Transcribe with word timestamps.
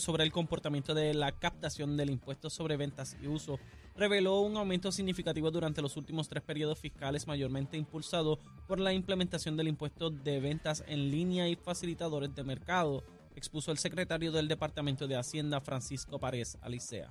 sobre 0.00 0.24
el 0.24 0.32
comportamiento 0.32 0.94
de 0.94 1.14
la 1.14 1.32
captación 1.32 1.96
del 1.96 2.10
impuesto 2.10 2.50
sobre 2.50 2.76
ventas 2.76 3.16
y 3.22 3.26
uso 3.26 3.58
reveló 3.96 4.40
un 4.40 4.56
aumento 4.56 4.90
significativo 4.90 5.50
durante 5.50 5.82
los 5.82 5.96
últimos 5.96 6.28
tres 6.28 6.42
periodos 6.42 6.78
fiscales, 6.78 7.26
mayormente 7.26 7.76
impulsado 7.76 8.38
por 8.66 8.80
la 8.80 8.92
implementación 8.92 9.56
del 9.56 9.68
impuesto 9.68 10.10
de 10.10 10.40
ventas 10.40 10.82
en 10.86 11.10
línea 11.10 11.48
y 11.48 11.56
facilitadores 11.56 12.34
de 12.34 12.44
mercado, 12.44 13.04
expuso 13.36 13.70
el 13.70 13.78
secretario 13.78 14.32
del 14.32 14.48
Departamento 14.48 15.06
de 15.06 15.16
Hacienda, 15.16 15.60
Francisco 15.60 16.18
Párez 16.18 16.58
Alicea. 16.62 17.10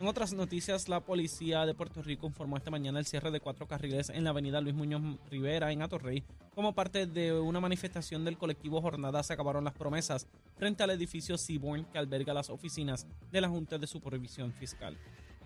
En 0.00 0.06
otras 0.06 0.32
noticias, 0.32 0.88
la 0.88 1.00
policía 1.00 1.66
de 1.66 1.74
Puerto 1.74 2.02
Rico 2.02 2.28
informó 2.28 2.56
esta 2.56 2.70
mañana 2.70 3.00
el 3.00 3.06
cierre 3.06 3.32
de 3.32 3.40
cuatro 3.40 3.66
carriles 3.66 4.10
en 4.10 4.22
la 4.22 4.30
avenida 4.30 4.60
Luis 4.60 4.76
Muñoz 4.76 5.02
Rivera 5.28 5.72
en 5.72 5.82
Atorrey 5.82 6.22
como 6.54 6.72
parte 6.72 7.06
de 7.06 7.32
una 7.32 7.58
manifestación 7.58 8.24
del 8.24 8.38
colectivo 8.38 8.80
Jornada 8.80 9.24
Se 9.24 9.32
Acabaron 9.32 9.64
las 9.64 9.74
Promesas 9.74 10.28
frente 10.56 10.84
al 10.84 10.90
edificio 10.90 11.36
Seaborn 11.36 11.84
que 11.86 11.98
alberga 11.98 12.32
las 12.32 12.48
oficinas 12.48 13.08
de 13.32 13.40
la 13.40 13.48
Junta 13.48 13.76
de 13.76 13.88
Supervisión 13.88 14.52
Fiscal. 14.52 14.96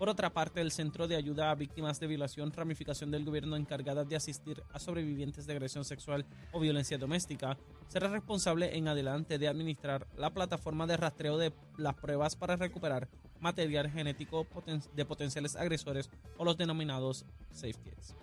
Por 0.03 0.09
otra 0.09 0.33
parte, 0.33 0.59
el 0.59 0.73
Centro 0.73 1.07
de 1.07 1.15
Ayuda 1.15 1.49
a 1.49 1.55
Víctimas 1.55 1.97
de 1.97 2.07
Violación, 2.07 2.51
ramificación 2.51 3.09
del 3.09 3.23
gobierno 3.23 3.55
encargada 3.55 4.03
de 4.03 4.17
asistir 4.17 4.61
a 4.73 4.77
sobrevivientes 4.77 5.47
de 5.47 5.53
agresión 5.53 5.85
sexual 5.85 6.25
o 6.51 6.59
violencia 6.59 6.97
doméstica, 6.97 7.57
será 7.87 8.09
responsable 8.09 8.75
en 8.75 8.89
adelante 8.89 9.39
de 9.39 9.47
administrar 9.47 10.05
la 10.17 10.33
plataforma 10.33 10.87
de 10.87 10.97
rastreo 10.97 11.37
de 11.37 11.53
las 11.77 11.95
pruebas 11.95 12.35
para 12.35 12.57
recuperar 12.57 13.07
material 13.39 13.89
genético 13.89 14.45
de 14.93 15.05
potenciales 15.05 15.55
agresores 15.55 16.09
o 16.37 16.43
los 16.43 16.57
denominados 16.57 17.25
safe 17.49 17.79
kits. 17.81 18.22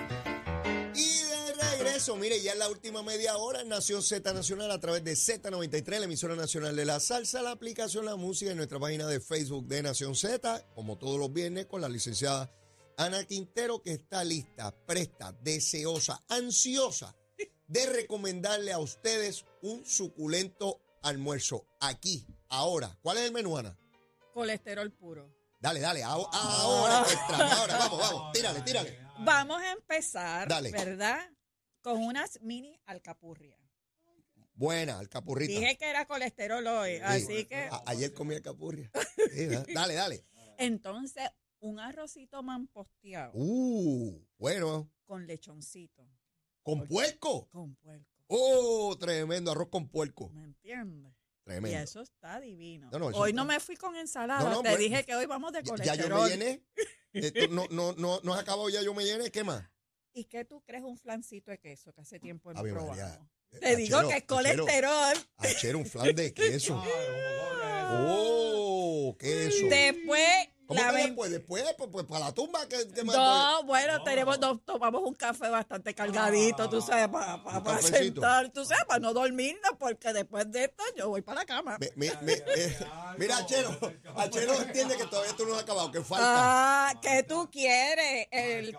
eso, 2.11 2.19
mire, 2.19 2.41
ya 2.41 2.51
en 2.51 2.59
la 2.59 2.69
última 2.69 3.03
media 3.03 3.37
hora 3.37 3.61
en 3.61 3.69
Nación 3.69 4.03
Z 4.03 4.33
Nacional 4.33 4.69
a 4.71 4.79
través 4.79 5.01
de 5.03 5.13
Z93, 5.13 5.99
la 5.99 6.05
emisora 6.05 6.35
nacional 6.35 6.75
de 6.75 6.83
la 6.83 6.99
salsa, 6.99 7.41
la 7.41 7.51
aplicación 7.51 8.03
La 8.05 8.17
Música 8.17 8.51
en 8.51 8.57
nuestra 8.57 8.79
página 8.79 9.07
de 9.07 9.21
Facebook 9.21 9.65
de 9.67 9.81
Nación 9.81 10.15
Z, 10.15 10.65
como 10.75 10.97
todos 10.97 11.17
los 11.17 11.31
viernes, 11.31 11.67
con 11.67 11.79
la 11.79 11.87
licenciada 11.87 12.51
Ana 12.97 13.23
Quintero, 13.23 13.81
que 13.81 13.93
está 13.93 14.25
lista, 14.25 14.75
presta, 14.85 15.31
deseosa, 15.41 16.21
ansiosa 16.27 17.15
de 17.67 17.85
recomendarle 17.85 18.73
a 18.73 18.79
ustedes 18.79 19.45
un 19.61 19.85
suculento 19.85 20.81
almuerzo 21.03 21.65
aquí, 21.79 22.27
ahora. 22.49 22.97
¿Cuál 23.01 23.19
es 23.19 23.23
el 23.23 23.31
menú, 23.31 23.57
Ana? 23.57 23.77
Colesterol 24.33 24.91
puro. 24.91 25.33
Dale, 25.61 25.79
dale, 25.79 26.03
ahora, 26.03 26.29
ahora, 26.33 27.05
ahora, 27.57 27.77
vamos, 27.77 27.99
vamos, 27.99 28.31
tírale, 28.33 28.61
tírale. 28.61 28.99
Vamos 29.19 29.61
a 29.61 29.71
empezar, 29.71 30.47
¿verdad? 30.71 31.29
Con 31.81 32.03
unas 32.03 32.41
mini 32.41 32.79
alcapurrias. 32.85 33.59
Buena, 34.53 34.99
alcapurrita. 34.99 35.59
Dije 35.59 35.77
que 35.77 35.89
era 35.89 36.05
colesterol 36.05 36.65
hoy, 36.67 36.97
así 36.97 37.45
que... 37.45 37.69
ayer 37.85 38.13
comí 38.13 38.35
alcapurria. 38.35 38.91
dale, 39.73 39.95
dale. 39.95 40.25
Entonces, 40.57 41.29
un 41.59 41.79
arrocito 41.79 42.43
mamposteado. 42.43 43.31
Uh, 43.33 44.23
bueno. 44.37 44.91
Con 45.05 45.25
lechoncito. 45.25 46.07
¿Con 46.61 46.87
puerco? 46.87 47.47
Con 47.49 47.75
puerco. 47.75 48.05
Oh, 48.27 48.95
tremendo, 48.99 49.51
arroz 49.51 49.69
con 49.69 49.89
puerco. 49.89 50.29
¿Me 50.29 50.43
entiendes? 50.43 51.13
Tremendo. 51.43 51.77
Y 51.77 51.81
eso 51.81 52.01
está 52.01 52.39
divino. 52.39 52.89
hoy 53.15 53.33
no 53.33 53.45
me 53.45 53.59
fui 53.59 53.75
con 53.75 53.95
ensalada. 53.95 54.61
Te 54.61 54.69
pues, 54.69 54.77
dije 54.77 55.03
que 55.03 55.15
hoy 55.15 55.25
vamos 55.25 55.53
de 55.53 55.63
colesterol. 55.63 55.97
Ya 55.97 56.07
yo 56.07 56.23
me 56.23 56.29
llené. 56.29 56.63
no, 57.49 57.65
no, 57.71 57.93
no, 57.93 58.21
no 58.23 58.33
has 58.33 58.41
acabado 58.41 58.69
ya, 58.69 58.81
yo 58.83 58.93
me 58.93 59.03
llené. 59.03 59.31
¿Qué 59.31 59.43
más? 59.43 59.70
¿Y 60.13 60.25
qué 60.25 60.45
tú 60.45 60.61
crees 60.61 60.83
un 60.83 60.97
flancito 60.97 61.51
de 61.51 61.59
queso 61.59 61.93
que 61.93 62.01
hace 62.01 62.19
tiempo 62.19 62.53
no 62.53 62.61
probamos? 62.61 62.97
Eh, 62.97 63.59
Te 63.59 63.75
digo 63.75 64.07
que 64.07 64.17
es 64.17 64.23
colesterol. 64.23 65.17
Ayer 65.37 65.75
un 65.75 65.85
flan 65.85 66.15
de 66.15 66.33
queso. 66.33 66.83
oh, 67.91 69.15
queso. 69.19 69.67
Después 69.67 70.49
¿Cómo 70.71 70.81
la 70.81 70.91
que 70.91 71.03
después? 71.03 71.31
Después, 71.31 71.63
pues, 71.77 71.89
pues, 71.91 72.05
para 72.05 72.25
la 72.25 72.31
tumba, 72.31 72.65
¿qué, 72.67 72.87
qué 72.93 73.03
más? 73.03 73.15
No, 73.15 73.63
bueno, 73.63 74.01
tenemos, 74.03 74.39
nos 74.39 74.63
tomamos 74.63 75.01
un 75.03 75.13
café 75.13 75.49
bastante 75.49 75.93
cargadito, 75.93 76.69
tú 76.69 76.81
sabes, 76.81 77.09
para, 77.09 77.43
para, 77.43 77.81
sentar, 77.81 78.49
tú 78.51 78.63
sabes, 78.63 78.85
para 78.85 78.99
no 78.99 79.13
dormirnos, 79.13 79.73
porque 79.77 80.13
después 80.13 80.49
de 80.49 80.65
esto 80.65 80.83
yo 80.95 81.09
voy 81.09 81.21
para 81.21 81.41
la 81.41 81.45
cama. 81.45 81.77
Eh, 81.81 81.91
mira, 83.17 83.37
Achero, 83.37 83.77
Achero 84.15 84.61
entiende 84.61 84.95
que 84.95 85.05
todavía 85.05 85.35
tú 85.35 85.45
no 85.45 85.55
has 85.55 85.63
acabado, 85.63 85.91
que 85.91 86.01
falta. 86.01 86.25
Ah, 86.25 86.93
¿qué 87.01 87.23
tú 87.23 87.49
quieres? 87.51 88.27
El, 88.31 88.77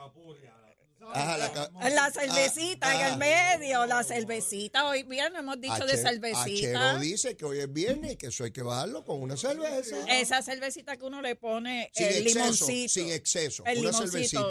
la, 1.11 2.11
cervecita 2.11 2.95
en 2.95 3.13
el 3.13 3.19
medio, 3.19 3.87
la 3.87 4.05
cervecita. 4.05 4.89
Hoy 4.89 5.03
viernes 5.03 5.41
hemos 5.41 5.61
dicho 5.61 5.85
de 5.87 5.97
cervecita. 5.97 6.91
Achero 6.91 7.01
dice 7.01 7.37
que 7.37 7.45
hoy 7.45 7.59
es 7.59 7.73
viernes 7.73 8.13
y 8.13 8.17
que 8.17 8.27
eso 8.29 8.45
hay 8.45 8.51
que 8.51 8.63
bajarlo 8.63 9.05
con 9.05 9.21
una 9.21 9.37
cerveza. 9.37 9.97
Esa 10.09 10.43
cervecita 10.43 10.97
que 10.97 11.05
uno 11.05 11.21
le 11.23 11.37
pone 11.37 11.91
el 11.95 12.25
limoncito. 12.25 12.93
Sin 12.93 13.11
exceso. 13.11 13.65
El 13.67 13.81
una 13.81 13.91
limoncito. 13.91 14.51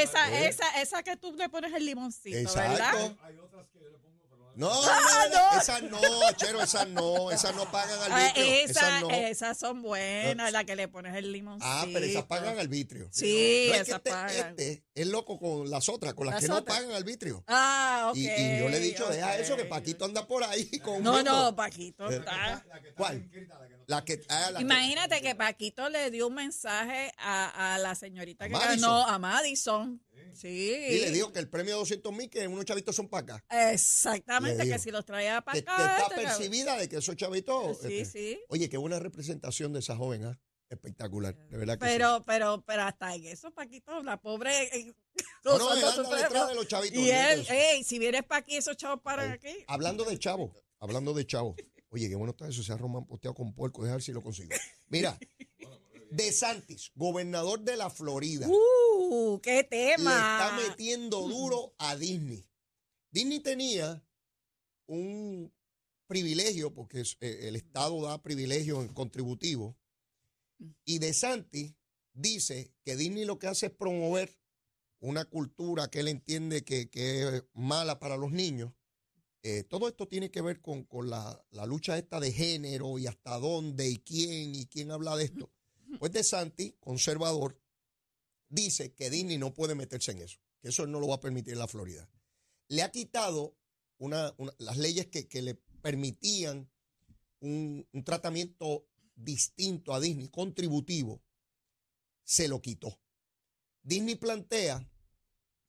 esa, 0.00 0.46
esa, 0.46 0.80
esa 0.80 1.02
que 1.02 1.16
tú 1.16 1.34
le 1.36 1.48
pones 1.48 1.72
el 1.72 1.86
limoncito, 1.86 2.36
Exacto. 2.36 2.72
¿verdad? 2.72 3.16
Hay 3.22 3.38
otras 3.38 3.66
que 3.68 3.80
le 3.80 3.98
pongo 3.98 4.21
no, 4.56 4.68
no, 4.68 5.28
no, 5.30 5.60
esas 5.60 5.82
no, 5.82 6.00
Chero, 6.36 6.62
esas 6.62 6.86
no, 6.88 7.30
esas 7.30 7.54
no 7.54 7.70
pagan 7.70 7.98
al 8.02 8.12
ah, 8.12 8.32
vitrio. 8.34 8.54
esas, 8.64 9.00
no. 9.00 9.10
esas 9.10 9.58
son 9.58 9.80
buenas, 9.80 10.52
la 10.52 10.64
que 10.64 10.76
le 10.76 10.88
pones 10.88 11.14
el 11.16 11.32
limoncito. 11.32 11.66
Ah, 11.66 11.86
pero 11.90 12.04
esas 12.04 12.24
pagan 12.24 12.58
al 12.58 12.68
vitrio. 12.68 13.08
Sí, 13.10 13.70
esas 13.72 13.88
este, 13.88 14.10
pagan. 14.10 14.50
Este 14.58 14.84
es 14.94 15.06
loco 15.06 15.38
con 15.38 15.70
las 15.70 15.88
otras, 15.88 16.12
con 16.12 16.26
las, 16.26 16.40
que 16.40 16.48
no 16.48 16.64
pagan 16.64 16.92
al 16.92 17.04
vitrio. 17.04 17.42
Ah, 17.46 18.08
ok. 18.10 18.16
Y, 18.16 18.28
y 18.28 18.58
yo 18.58 18.68
le 18.68 18.76
he 18.76 18.80
dicho, 18.80 19.08
deja 19.08 19.36
eso, 19.38 19.56
que 19.56 19.64
Paquito 19.64 20.04
anda 20.04 20.26
por 20.26 20.44
ahí 20.44 20.66
con 20.80 21.02
No, 21.02 21.22
no, 21.22 21.56
Paquito 21.56 22.10
eh, 22.10 22.16
está. 22.16 22.64
¿Cuál? 22.96 23.30
La 23.86 24.04
que, 24.04 24.20
ah, 24.28 24.50
la 24.52 24.60
Imagínate 24.60 25.22
que, 25.22 25.34
Paquito 25.34 25.88
le 25.88 26.10
dio 26.10 26.28
un 26.28 26.34
mensaje 26.34 27.12
a, 27.16 27.74
a 27.74 27.78
la 27.78 27.94
señorita 27.94 28.48
que 28.48 28.54
ganó, 28.54 29.06
a 29.06 29.18
Madison 29.18 30.00
Sí. 30.34 30.48
Y 30.48 30.98
le 31.00 31.10
dijo 31.10 31.32
que 31.32 31.38
el 31.38 31.48
premio 31.48 31.74
de 31.74 31.80
200 31.80 32.12
mil, 32.12 32.30
que 32.30 32.46
unos 32.46 32.64
chavitos 32.64 32.94
son 32.94 33.08
para 33.08 33.36
acá. 33.36 33.72
Exactamente, 33.72 34.68
que 34.68 34.78
si 34.78 34.90
los 34.90 35.04
traía 35.04 35.40
para 35.40 35.58
acá. 35.58 35.76
Que 35.76 35.82
está 35.82 36.02
este, 36.02 36.14
percibida 36.14 36.76
de 36.76 36.88
que 36.88 36.96
esos 36.96 37.16
chavitos. 37.16 37.78
Sí, 37.80 37.98
este, 37.98 38.18
sí. 38.18 38.40
Oye, 38.48 38.68
qué 38.68 38.76
buena 38.76 38.98
representación 38.98 39.72
de 39.72 39.80
esa 39.80 39.96
joven, 39.96 40.24
¿ah? 40.24 40.40
Espectacular, 40.68 41.36
de 41.48 41.58
verdad 41.58 41.74
que 41.74 41.80
pero, 41.80 42.16
sí. 42.16 42.24
Pero, 42.26 42.64
pero 42.66 42.82
hasta 42.84 43.14
en 43.14 43.26
eso, 43.26 43.50
Paquito, 43.50 44.02
la 44.02 44.18
pobre. 44.18 44.50
Eh, 44.74 44.94
no, 45.44 45.58
no, 45.58 45.72
él 45.76 45.84
anda 45.84 46.16
detrás 46.16 46.48
de 46.48 46.54
los 46.54 46.66
chavitos. 46.66 46.98
Y 46.98 47.10
él, 47.10 47.46
ey, 47.50 47.84
si 47.84 47.98
vienes 47.98 48.24
para 48.24 48.38
aquí, 48.38 48.56
esos 48.56 48.76
chavos 48.78 49.00
paran 49.02 49.32
aquí. 49.32 49.64
Hablando 49.66 50.04
de 50.04 50.18
chavo, 50.18 50.54
hablando 50.78 51.12
de 51.12 51.26
chavo. 51.26 51.56
Oye, 51.90 52.08
qué 52.08 52.14
bueno 52.14 52.30
está 52.30 52.48
eso, 52.48 52.62
se 52.62 52.72
ha 52.72 52.78
román 52.78 53.04
posteado 53.04 53.34
con 53.34 53.52
puerco, 53.52 53.82
ver 53.82 54.00
si 54.00 54.12
lo 54.12 54.22
consigo. 54.22 54.48
Mira, 54.88 55.18
De 56.12 56.30
Santis, 56.30 56.92
gobernador 56.94 57.60
de 57.60 57.74
la 57.74 57.88
Florida. 57.88 58.46
¡Uh! 58.46 59.40
¡Qué 59.40 59.64
tema! 59.64 60.10
Le 60.10 60.60
está 60.60 60.68
metiendo 60.68 61.26
duro 61.26 61.74
a 61.78 61.96
Disney. 61.96 62.46
Disney 63.10 63.40
tenía 63.40 64.04
un 64.86 65.50
privilegio, 66.06 66.74
porque 66.74 67.00
eh, 67.20 67.48
el 67.48 67.56
Estado 67.56 68.02
da 68.02 68.20
privilegios 68.20 68.92
contributivos, 68.92 69.74
y 70.84 70.98
De 70.98 71.14
Santis 71.14 71.72
dice 72.12 72.74
que 72.84 72.94
Disney 72.94 73.24
lo 73.24 73.38
que 73.38 73.46
hace 73.46 73.66
es 73.66 73.72
promover 73.72 74.38
una 75.00 75.24
cultura 75.24 75.88
que 75.88 76.00
él 76.00 76.08
entiende 76.08 76.62
que, 76.62 76.90
es 76.92 77.42
mala 77.54 77.98
para 77.98 78.18
los 78.18 78.32
niños. 78.32 78.70
Eh, 79.42 79.64
todo 79.64 79.88
esto 79.88 80.06
tiene 80.06 80.30
que 80.30 80.42
ver 80.42 80.60
con, 80.60 80.86
la, 81.08 81.42
la, 81.52 81.64
lucha 81.64 81.96
esta 81.96 82.20
de 82.20 82.32
género 82.32 82.98
y 82.98 83.06
hasta 83.06 83.38
dónde 83.38 83.88
y 83.88 83.96
quién 83.96 84.54
y 84.54 84.66
quién 84.66 84.90
habla 84.90 85.16
de 85.16 85.24
esto. 85.24 85.50
Pues 85.98 86.12
De 86.12 86.24
Santi, 86.24 86.76
conservador, 86.80 87.60
dice 88.48 88.94
que 88.94 89.10
Disney 89.10 89.38
no 89.38 89.54
puede 89.54 89.74
meterse 89.74 90.12
en 90.12 90.22
eso, 90.22 90.38
que 90.60 90.68
eso 90.68 90.86
no 90.86 91.00
lo 91.00 91.08
va 91.08 91.16
a 91.16 91.20
permitir 91.20 91.56
la 91.56 91.68
Florida. 91.68 92.08
Le 92.68 92.82
ha 92.82 92.90
quitado 92.90 93.56
las 94.58 94.76
leyes 94.78 95.06
que, 95.06 95.42
le 95.42 95.54
permitían 95.80 96.70
un, 97.40 97.86
tratamiento 98.04 98.88
distinto 99.14 99.94
a 99.94 100.00
Disney, 100.00 100.28
contributivo, 100.28 101.22
se 102.24 102.48
lo 102.48 102.60
quitó. 102.60 102.98
Disney 103.82 104.14
plantea 104.16 104.88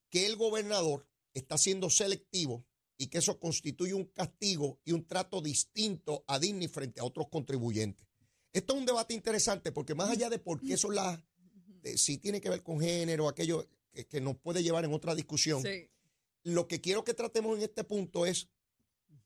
que 0.08 0.26
el 0.26 0.36
gobernador 0.36 1.08
está 1.32 1.58
siendo 1.58 1.90
selectivo 1.90 2.66
y 2.96 3.08
que 3.08 3.18
eso 3.18 3.38
constituye 3.40 3.94
un 3.94 4.04
castigo 4.04 4.80
y 4.84 4.92
un 4.92 5.06
trato 5.06 5.40
distinto 5.40 6.24
a 6.28 6.38
Disney 6.38 6.68
frente 6.68 7.00
a 7.00 7.04
otros 7.04 7.28
contribuyentes. 7.28 8.06
Esto 8.54 8.74
es 8.74 8.78
un 8.78 8.86
debate 8.86 9.14
interesante 9.14 9.72
porque 9.72 9.96
más 9.96 10.10
allá 10.10 10.30
de 10.30 10.38
por 10.38 10.62
qué 10.62 10.76
son 10.76 10.94
las, 10.94 11.20
si 11.96 12.18
tiene 12.18 12.40
que 12.40 12.48
ver 12.48 12.62
con 12.62 12.80
género, 12.80 13.28
aquello, 13.28 13.68
que, 13.92 14.06
que 14.06 14.20
nos 14.20 14.36
puede 14.36 14.62
llevar 14.62 14.84
en 14.84 14.94
otra 14.94 15.14
discusión. 15.14 15.60
Sí. 15.60 15.90
Lo 16.44 16.68
que 16.68 16.80
quiero 16.80 17.02
que 17.02 17.14
tratemos 17.14 17.56
en 17.56 17.64
este 17.64 17.82
punto 17.82 18.26
es 18.26 18.48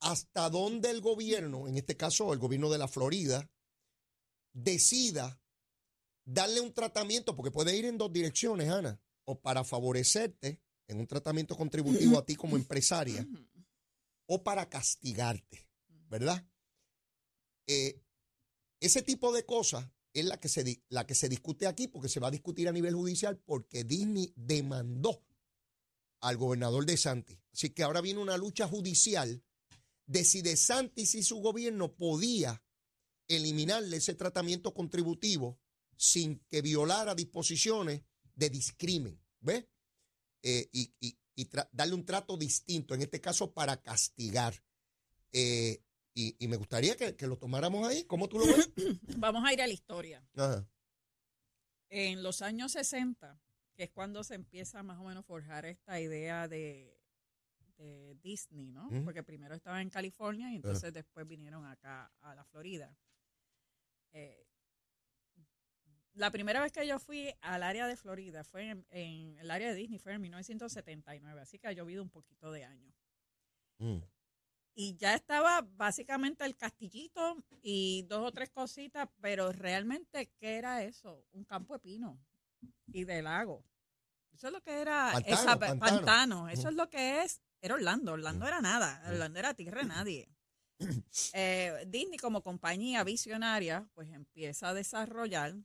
hasta 0.01 0.49
dónde 0.49 0.91
el 0.91 1.03
gobierno, 1.03 1.69
en 1.69 1.77
este 1.77 1.95
caso 1.95 2.33
el 2.33 2.39
gobierno 2.39 2.71
de 2.71 2.79
la 2.79 2.89
Florida, 2.89 3.51
decida 4.55 5.39
darle 6.25 6.63
un 6.63 6.73
tratamiento, 6.73 7.37
porque 7.37 7.51
puede 7.51 7.77
ir 7.77 7.85
en 7.85 7.99
dos 7.99 8.11
direcciones, 8.11 8.71
Ana, 8.71 8.99
o 9.25 9.41
para 9.41 9.63
favorecerte 9.63 10.63
en 10.87 11.01
un 11.01 11.07
tratamiento 11.07 11.55
contributivo 11.55 12.19
a 12.19 12.25
ti 12.25 12.35
como 12.35 12.57
empresaria, 12.57 13.27
o 14.27 14.43
para 14.43 14.71
castigarte, 14.71 15.69
¿verdad? 16.09 16.47
Eh, 17.67 18.01
ese 18.81 19.03
tipo 19.03 19.33
de 19.33 19.45
cosas 19.45 19.91
es 20.13 20.25
la 20.25 20.41
que, 20.41 20.49
se, 20.49 20.83
la 20.89 21.07
que 21.07 21.15
se 21.15 21.29
discute 21.29 21.67
aquí, 21.67 21.89
porque 21.89 22.09
se 22.09 22.21
va 22.21 22.29
a 22.29 22.33
discutir 22.33 22.69
a 22.69 22.73
nivel 22.73 22.95
judicial, 22.95 23.39
porque 23.39 23.85
Disney 23.85 24.33
demandó 24.37 25.25
al 26.21 26.37
gobernador 26.37 26.87
de 26.87 26.97
Santis. 26.97 27.39
Así 27.53 27.71
que 27.71 27.83
ahora 27.83 28.01
viene 28.01 28.21
una 28.21 28.37
lucha 28.37 28.67
judicial 28.67 29.43
de 30.07 30.25
si 30.25 30.43
de 30.43 30.57
Santis 30.57 31.15
y 31.15 31.23
su 31.23 31.37
gobierno 31.41 31.95
podía 31.95 32.63
eliminarle 33.29 33.99
ese 33.99 34.15
tratamiento 34.15 34.73
contributivo 34.73 35.61
sin 35.97 36.39
que 36.49 36.63
violara 36.63 37.15
disposiciones 37.15 38.03
de 38.35 38.51
discrimen, 38.51 39.21
¿ves? 39.41 39.67
Eh, 40.43 40.69
y 40.73 40.95
y- 41.01 41.19
darle 41.71 41.95
un 41.95 42.05
trato 42.05 42.37
distinto, 42.37 42.95
en 42.95 43.03
este 43.03 43.21
caso 43.21 43.53
para 43.55 43.81
castigar. 43.81 44.61
Eh, 45.33 45.85
y, 46.19 46.35
y 46.41 46.49
me 46.49 46.57
gustaría 46.57 46.97
que, 46.97 47.15
que 47.15 47.29
lo 47.29 47.39
tomáramos 47.39 47.87
ahí. 47.87 48.03
¿Cómo 48.05 48.29
tú 48.29 48.41
lo 48.41 48.47
ves? 48.47 48.69
Vamos 49.19 49.45
a 49.47 49.53
ir 49.53 49.63
a 49.63 49.69
la 49.69 49.73
historia. 49.73 50.27
Ajá. 50.35 50.69
En 51.91 52.25
los 52.25 52.43
años 52.43 52.73
60, 52.73 53.41
que 53.77 53.85
es 53.85 53.91
cuando 53.91 54.25
se 54.25 54.35
empieza 54.35 54.83
más 54.83 54.99
o 54.99 55.05
menos 55.05 55.21
a 55.21 55.27
forjar 55.27 55.65
esta 55.65 56.01
idea 56.01 56.49
de, 56.49 57.01
de 57.77 58.17
Disney, 58.21 58.73
¿no? 58.73 58.91
Porque 59.05 59.23
primero 59.23 59.55
estaba 59.55 59.81
en 59.81 59.91
California 59.91 60.51
y 60.51 60.57
entonces 60.57 60.93
después 60.93 61.27
vinieron 61.27 61.65
acá 61.65 62.13
a 62.21 62.35
la 62.35 62.45
Florida. 62.45 62.99
Eh, 64.13 64.45
la 66.15 66.33
primera 66.33 66.61
vez 66.61 66.73
que 66.73 66.85
yo 66.85 66.99
fui 66.99 67.33
al 67.43 67.63
área 67.63 67.87
de 67.87 67.97
Florida 67.97 68.43
fue 68.43 68.71
en, 68.71 68.85
en 68.91 69.39
el 69.39 69.51
área 69.53 69.69
de 69.69 69.77
Disney, 69.77 70.01
fue 70.01 70.15
en 70.15 70.23
1979, 70.23 71.41
así 71.41 71.61
que 71.61 71.69
ha 71.69 71.73
llovido 71.73 72.03
un 72.03 72.11
poquito 72.11 72.51
de 72.51 72.65
años. 72.65 72.93
Mm. 73.79 73.99
Y 74.81 74.95
ya 74.97 75.15
estaba 75.17 75.61
básicamente 75.63 76.45
el 76.45 76.57
castillito 76.57 77.43
y 77.63 78.05
dos 78.05 78.29
o 78.29 78.31
tres 78.31 78.49
cositas, 78.51 79.09
pero 79.21 79.51
realmente, 79.51 80.31
¿qué 80.39 80.55
era 80.57 80.85
eso? 80.85 81.27
Un 81.33 81.43
campo 81.45 81.75
de 81.75 81.81
pino 81.81 82.17
y 82.93 83.03
de 83.03 83.21
lago. 83.21 83.65
Eso 84.33 84.47
es 84.47 84.53
lo 84.53 84.63
que 84.63 84.81
era 84.81 85.11
Pantano, 85.15 85.37
esa- 85.37 85.59
pantano. 85.59 85.81
pantano. 85.81 86.49
Eso 86.49 86.69
es 86.69 86.77
lo 86.77 86.89
que 86.89 87.23
es. 87.25 87.43
Era 87.61 87.75
Orlando. 87.75 88.13
Orlando 88.13 88.47
era 88.47 88.61
nada. 88.61 89.03
Orlando 89.09 89.41
era 89.41 89.53
tierra 89.55 89.81
de 89.83 89.89
nadie. 89.89 90.29
Eh, 91.35 91.85
Disney 91.89 92.17
como 92.19 92.41
compañía 92.45 93.03
visionaria, 93.03 93.89
pues 93.95 94.11
empieza 94.13 94.69
a 94.69 94.75
desarrollar 94.75 95.57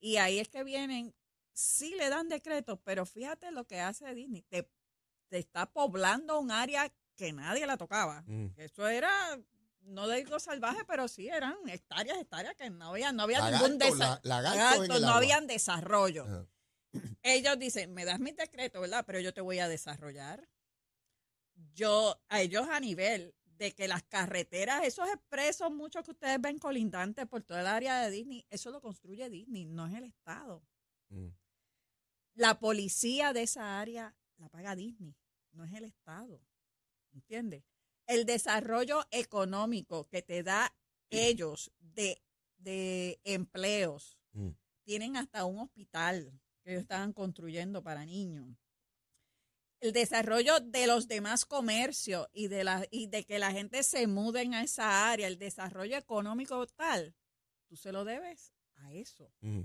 y 0.00 0.16
ahí 0.16 0.38
es 0.38 0.48
que 0.48 0.64
vienen, 0.64 1.14
sí 1.52 1.94
le 1.94 2.08
dan 2.08 2.30
decretos, 2.30 2.78
pero 2.84 3.04
fíjate 3.04 3.50
lo 3.50 3.66
que 3.66 3.80
hace 3.80 4.14
Disney. 4.14 4.40
Te, 4.48 4.66
te 5.28 5.38
está 5.38 5.70
poblando 5.70 6.40
un 6.40 6.50
área 6.50 6.90
que 7.20 7.32
nadie 7.34 7.66
la 7.66 7.76
tocaba. 7.76 8.22
Mm. 8.26 8.46
Eso 8.56 8.88
era, 8.88 9.10
no 9.82 10.08
digo 10.08 10.38
salvaje, 10.40 10.84
pero 10.86 11.06
sí 11.06 11.28
eran 11.28 11.54
hectáreas, 11.68 12.16
hectáreas 12.18 12.54
que 12.56 12.70
no 12.70 12.86
había, 12.86 13.12
no 13.12 13.24
había 13.24 13.40
Lagarto, 13.40 13.68
ningún 13.68 13.80
desa- 13.80 14.20
la- 14.22 14.40
lagartos 14.40 14.54
en 14.54 14.58
lagartos, 14.58 14.96
el 14.96 15.02
no 15.02 15.08
agua. 15.08 15.16
habían 15.18 15.46
desarrollo. 15.46 16.24
Ajá. 16.24 16.46
Ellos 17.22 17.58
dicen, 17.58 17.92
me 17.92 18.04
das 18.06 18.18
mis 18.18 18.34
decretos, 18.36 18.80
¿verdad? 18.80 19.04
Pero 19.06 19.20
yo 19.20 19.34
te 19.34 19.42
voy 19.42 19.58
a 19.58 19.68
desarrollar. 19.68 20.48
Yo, 21.74 22.20
a 22.28 22.40
ellos 22.40 22.66
a 22.68 22.80
nivel 22.80 23.34
de 23.44 23.74
que 23.74 23.86
las 23.86 24.02
carreteras, 24.02 24.82
esos 24.84 25.06
expresos, 25.10 25.70
muchos 25.70 26.02
que 26.02 26.12
ustedes 26.12 26.40
ven 26.40 26.58
colindantes 26.58 27.26
por 27.26 27.42
toda 27.42 27.60
el 27.60 27.66
área 27.66 28.00
de 28.00 28.10
Disney, 28.10 28.46
eso 28.48 28.70
lo 28.70 28.80
construye 28.80 29.28
Disney, 29.28 29.66
no 29.66 29.86
es 29.86 29.94
el 29.94 30.04
Estado. 30.04 30.64
Mm. 31.10 31.28
La 32.34 32.58
policía 32.58 33.34
de 33.34 33.42
esa 33.42 33.78
área 33.78 34.16
la 34.38 34.48
paga 34.48 34.74
Disney, 34.74 35.14
no 35.52 35.64
es 35.64 35.72
el 35.74 35.84
Estado. 35.84 36.40
¿Entiendes? 37.12 37.64
El 38.06 38.24
desarrollo 38.24 39.04
económico 39.10 40.08
que 40.08 40.22
te 40.22 40.42
da 40.42 40.74
ellos 41.10 41.72
de, 41.78 42.22
de 42.56 43.20
empleos, 43.24 44.16
Mm. 44.32 44.50
tienen 44.84 45.16
hasta 45.16 45.44
un 45.44 45.58
hospital 45.58 46.32
que 46.62 46.70
ellos 46.70 46.82
estaban 46.82 47.12
construyendo 47.12 47.82
para 47.82 48.04
niños. 48.04 48.56
El 49.80 49.92
desarrollo 49.92 50.60
de 50.60 50.86
los 50.86 51.08
demás 51.08 51.46
comercios 51.46 52.28
y 52.32 52.48
de, 52.48 52.64
la, 52.64 52.86
y 52.90 53.06
de 53.06 53.24
que 53.24 53.38
la 53.38 53.50
gente 53.50 53.82
se 53.82 54.06
muden 54.06 54.54
a 54.54 54.62
esa 54.62 55.10
área, 55.10 55.26
el 55.26 55.38
desarrollo 55.38 55.96
económico 55.96 56.66
tal, 56.66 57.14
tú 57.66 57.76
se 57.76 57.90
lo 57.92 58.04
debes 58.04 58.52
a 58.76 58.92
eso. 58.92 59.32
Mm. 59.40 59.62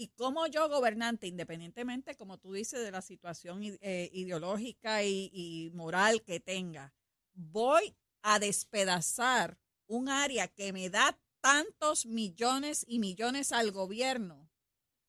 Y 0.00 0.08
como 0.16 0.46
yo, 0.46 0.66
gobernante, 0.70 1.26
independientemente, 1.26 2.16
como 2.16 2.38
tú 2.38 2.54
dices, 2.54 2.80
de 2.82 2.90
la 2.90 3.02
situación 3.02 3.60
eh, 3.62 4.08
ideológica 4.14 5.02
y, 5.04 5.30
y 5.30 5.70
moral 5.74 6.22
que 6.22 6.40
tenga, 6.40 6.94
voy 7.34 7.94
a 8.22 8.38
despedazar 8.38 9.58
un 9.86 10.08
área 10.08 10.48
que 10.48 10.72
me 10.72 10.88
da 10.88 11.20
tantos 11.42 12.06
millones 12.06 12.82
y 12.88 12.98
millones 12.98 13.52
al 13.52 13.72
gobierno 13.72 14.48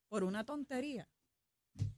por 0.09 0.25
una 0.25 0.43
tontería. 0.45 1.09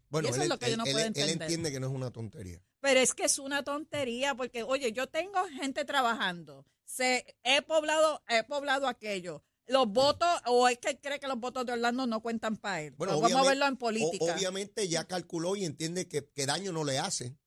Bueno, 0.09 0.27
Y 0.27 0.31
eso 0.31 0.35
él, 0.41 0.43
es 0.43 0.49
lo 0.49 0.59
que 0.59 0.67
yo 0.67 0.73
él- 0.73 0.77
no 0.77 0.83
él- 0.85 0.91
puedo 0.91 0.99
él 0.99 1.07
entender. 1.07 1.41
entiende 1.41 1.71
que 1.71 1.79
no 1.79 1.87
es 1.87 1.93
una 1.93 2.11
tontería. 2.11 2.61
Pero 2.79 2.99
es 2.99 3.15
que 3.15 3.23
es 3.23 3.39
una 3.39 3.63
tontería 3.63 4.35
porque, 4.35 4.61
oye, 4.61 4.91
yo 4.91 5.07
tengo 5.07 5.43
gente 5.59 5.83
trabajando, 5.83 6.63
se, 6.83 7.37
he 7.41 7.63
poblado, 7.63 8.21
he 8.27 8.43
poblado 8.43 8.87
aquello. 8.87 9.43
Los 9.67 9.87
votos, 9.87 10.27
o 10.47 10.67
es 10.67 10.77
que 10.79 10.89
él 10.89 10.99
cree 11.01 11.19
que 11.19 11.27
los 11.27 11.39
votos 11.39 11.65
de 11.65 11.71
Orlando 11.73 12.05
no 12.05 12.21
cuentan 12.21 12.57
para 12.57 12.81
él. 12.81 12.93
Bueno, 12.97 13.19
vamos 13.19 13.45
a 13.45 13.49
verlo 13.49 13.65
en 13.65 13.73
O- 13.75 13.77
política. 13.77 14.25
obviamente 14.35 14.87
ya 14.89 15.05
calculó 15.07 15.55
y 15.55 15.63
entiende 15.63 16.07
que, 16.07 16.27
que 16.29 16.45
daño 16.45 16.71
no 16.73 16.83
le 16.83 16.99
hace. 16.99 17.37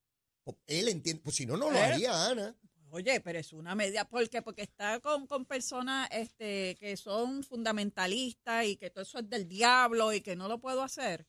Él 0.66 0.88
entiende, 0.88 1.22
pues 1.22 1.36
si 1.36 1.44
no, 1.44 1.56
no 1.56 1.70
lo 1.70 1.78
haría, 1.78 2.26
Ana. 2.26 2.56
Oye, 2.90 3.20
pero 3.20 3.38
es 3.38 3.52
una 3.52 3.74
media, 3.74 4.08
¿por 4.08 4.30
qué? 4.30 4.40
Porque 4.40 4.62
está 4.62 5.00
con, 5.00 5.26
con 5.26 5.44
personas 5.44 6.08
este, 6.12 6.76
que 6.80 6.96
son 6.96 7.42
fundamentalistas 7.42 8.64
y 8.64 8.76
que 8.76 8.88
todo 8.90 9.02
eso 9.02 9.18
es 9.18 9.28
del 9.28 9.46
diablo 9.48 10.12
y 10.12 10.20
que 10.22 10.36
no 10.36 10.48
lo 10.48 10.58
puedo 10.60 10.82
hacer. 10.82 11.26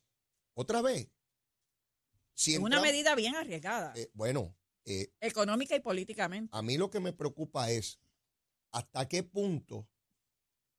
Otra 0.53 0.81
vez. 0.81 1.09
Si 2.33 2.53
es 2.53 2.59
una 2.59 2.79
medida 2.79 3.15
bien 3.15 3.35
arriesgada, 3.35 3.91
eh, 3.95 4.09
bueno, 4.13 4.55
eh, 4.85 5.11
económica 5.19 5.75
y 5.75 5.79
políticamente. 5.79 6.55
a 6.55 6.61
mí 6.61 6.77
lo 6.77 6.89
que 6.91 6.99
me 6.99 7.11
preocupa 7.11 7.71
es 7.71 7.99
hasta 8.71 9.07
qué 9.09 9.23
punto 9.23 9.87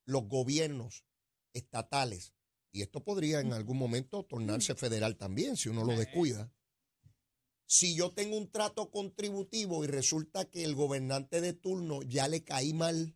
los 0.09 0.27
gobiernos 0.27 1.05
estatales, 1.53 2.33
y 2.73 2.81
esto 2.83 3.05
podría 3.05 3.41
en 3.41 3.53
algún 3.53 3.77
momento 3.77 4.25
tornarse 4.25 4.75
federal 4.75 5.17
también, 5.17 5.57
si 5.57 5.69
uno 5.69 5.85
lo 5.85 5.97
descuida, 5.97 6.51
si 7.67 7.95
yo 7.95 8.13
tengo 8.13 8.37
un 8.39 8.51
trato 8.51 8.91
contributivo 8.91 9.85
y 9.85 9.89
resulta 9.89 10.47
que 10.51 10.65
el 10.65 10.75
gobernante 10.75 11.41
de 11.43 11.53
turno 11.53 12.03
ya 12.03 12.27
le 12.29 12.43
caí 12.43 12.73
mal 12.73 13.15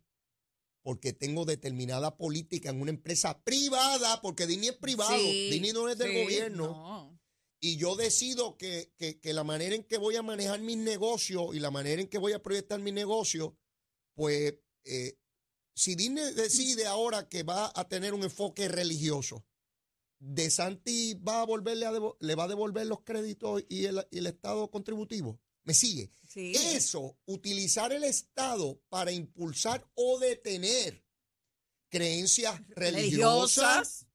porque 0.83 1.13
tengo 1.13 1.45
determinada 1.45 2.15
política 2.17 2.69
en 2.69 2.81
una 2.81 2.91
empresa 2.91 3.41
privada, 3.43 4.21
porque 4.21 4.45
Disney 4.45 4.69
es 4.69 4.75
privado, 4.77 5.17
Sí, 5.17 5.49
Disney 5.49 5.71
no 5.71 5.89
es 5.89 5.97
del 5.97 6.11
sí, 6.11 6.21
gobierno, 6.23 6.67
no. 6.67 7.19
y 7.61 7.77
yo 7.77 7.95
decido 7.95 8.57
que, 8.57 8.93
que- 8.97 9.19
que 9.19 9.33
la 9.33 9.43
manera 9.45 9.75
en 9.75 9.83
que 9.85 9.97
voy 9.97 10.15
a 10.17 10.21
manejar 10.21 10.59
mis 10.59 10.77
negocios 10.77 11.55
y 11.55 11.59
la 11.59 11.71
manera 11.71 12.01
en 12.01 12.07
que 12.09 12.17
voy 12.19 12.33
a 12.33 12.43
proyectar 12.43 12.79
mi 12.81 12.91
negocio, 12.91 13.57
pues 14.13 14.55
eh, 14.83 15.17
si 15.73 15.95
Disney 15.95 16.33
decide 16.33 16.85
ahora 16.85 17.27
que 17.27 17.43
va 17.43 17.71
a 17.75 17.87
tener 17.87 18.13
un 18.13 18.23
enfoque 18.23 18.67
religioso, 18.67 19.45
¿De 20.25 20.49
Santi 20.49 21.15
va 21.15 21.41
a 21.41 21.45
volverle 21.45 21.85
a 21.85 21.91
le 21.91 22.35
va 22.35 22.45
a 22.45 22.47
devolver 22.47 22.87
los 22.87 23.01
créditos 23.01 23.61
y 23.67 23.85
el, 23.85 24.07
y 24.09 24.19
el 24.19 24.27
Estado 24.27 24.71
contributivo? 24.71 25.37
¿Me 25.63 25.73
sigue? 25.73 26.11
Sí. 26.25 26.53
Eso, 26.55 27.17
utilizar 27.25 27.91
el 27.91 28.05
Estado 28.05 28.81
para 28.87 29.11
impulsar 29.11 29.85
o 29.95 30.19
detener 30.19 31.03
creencias 31.89 32.57
religiosas, 32.69 34.07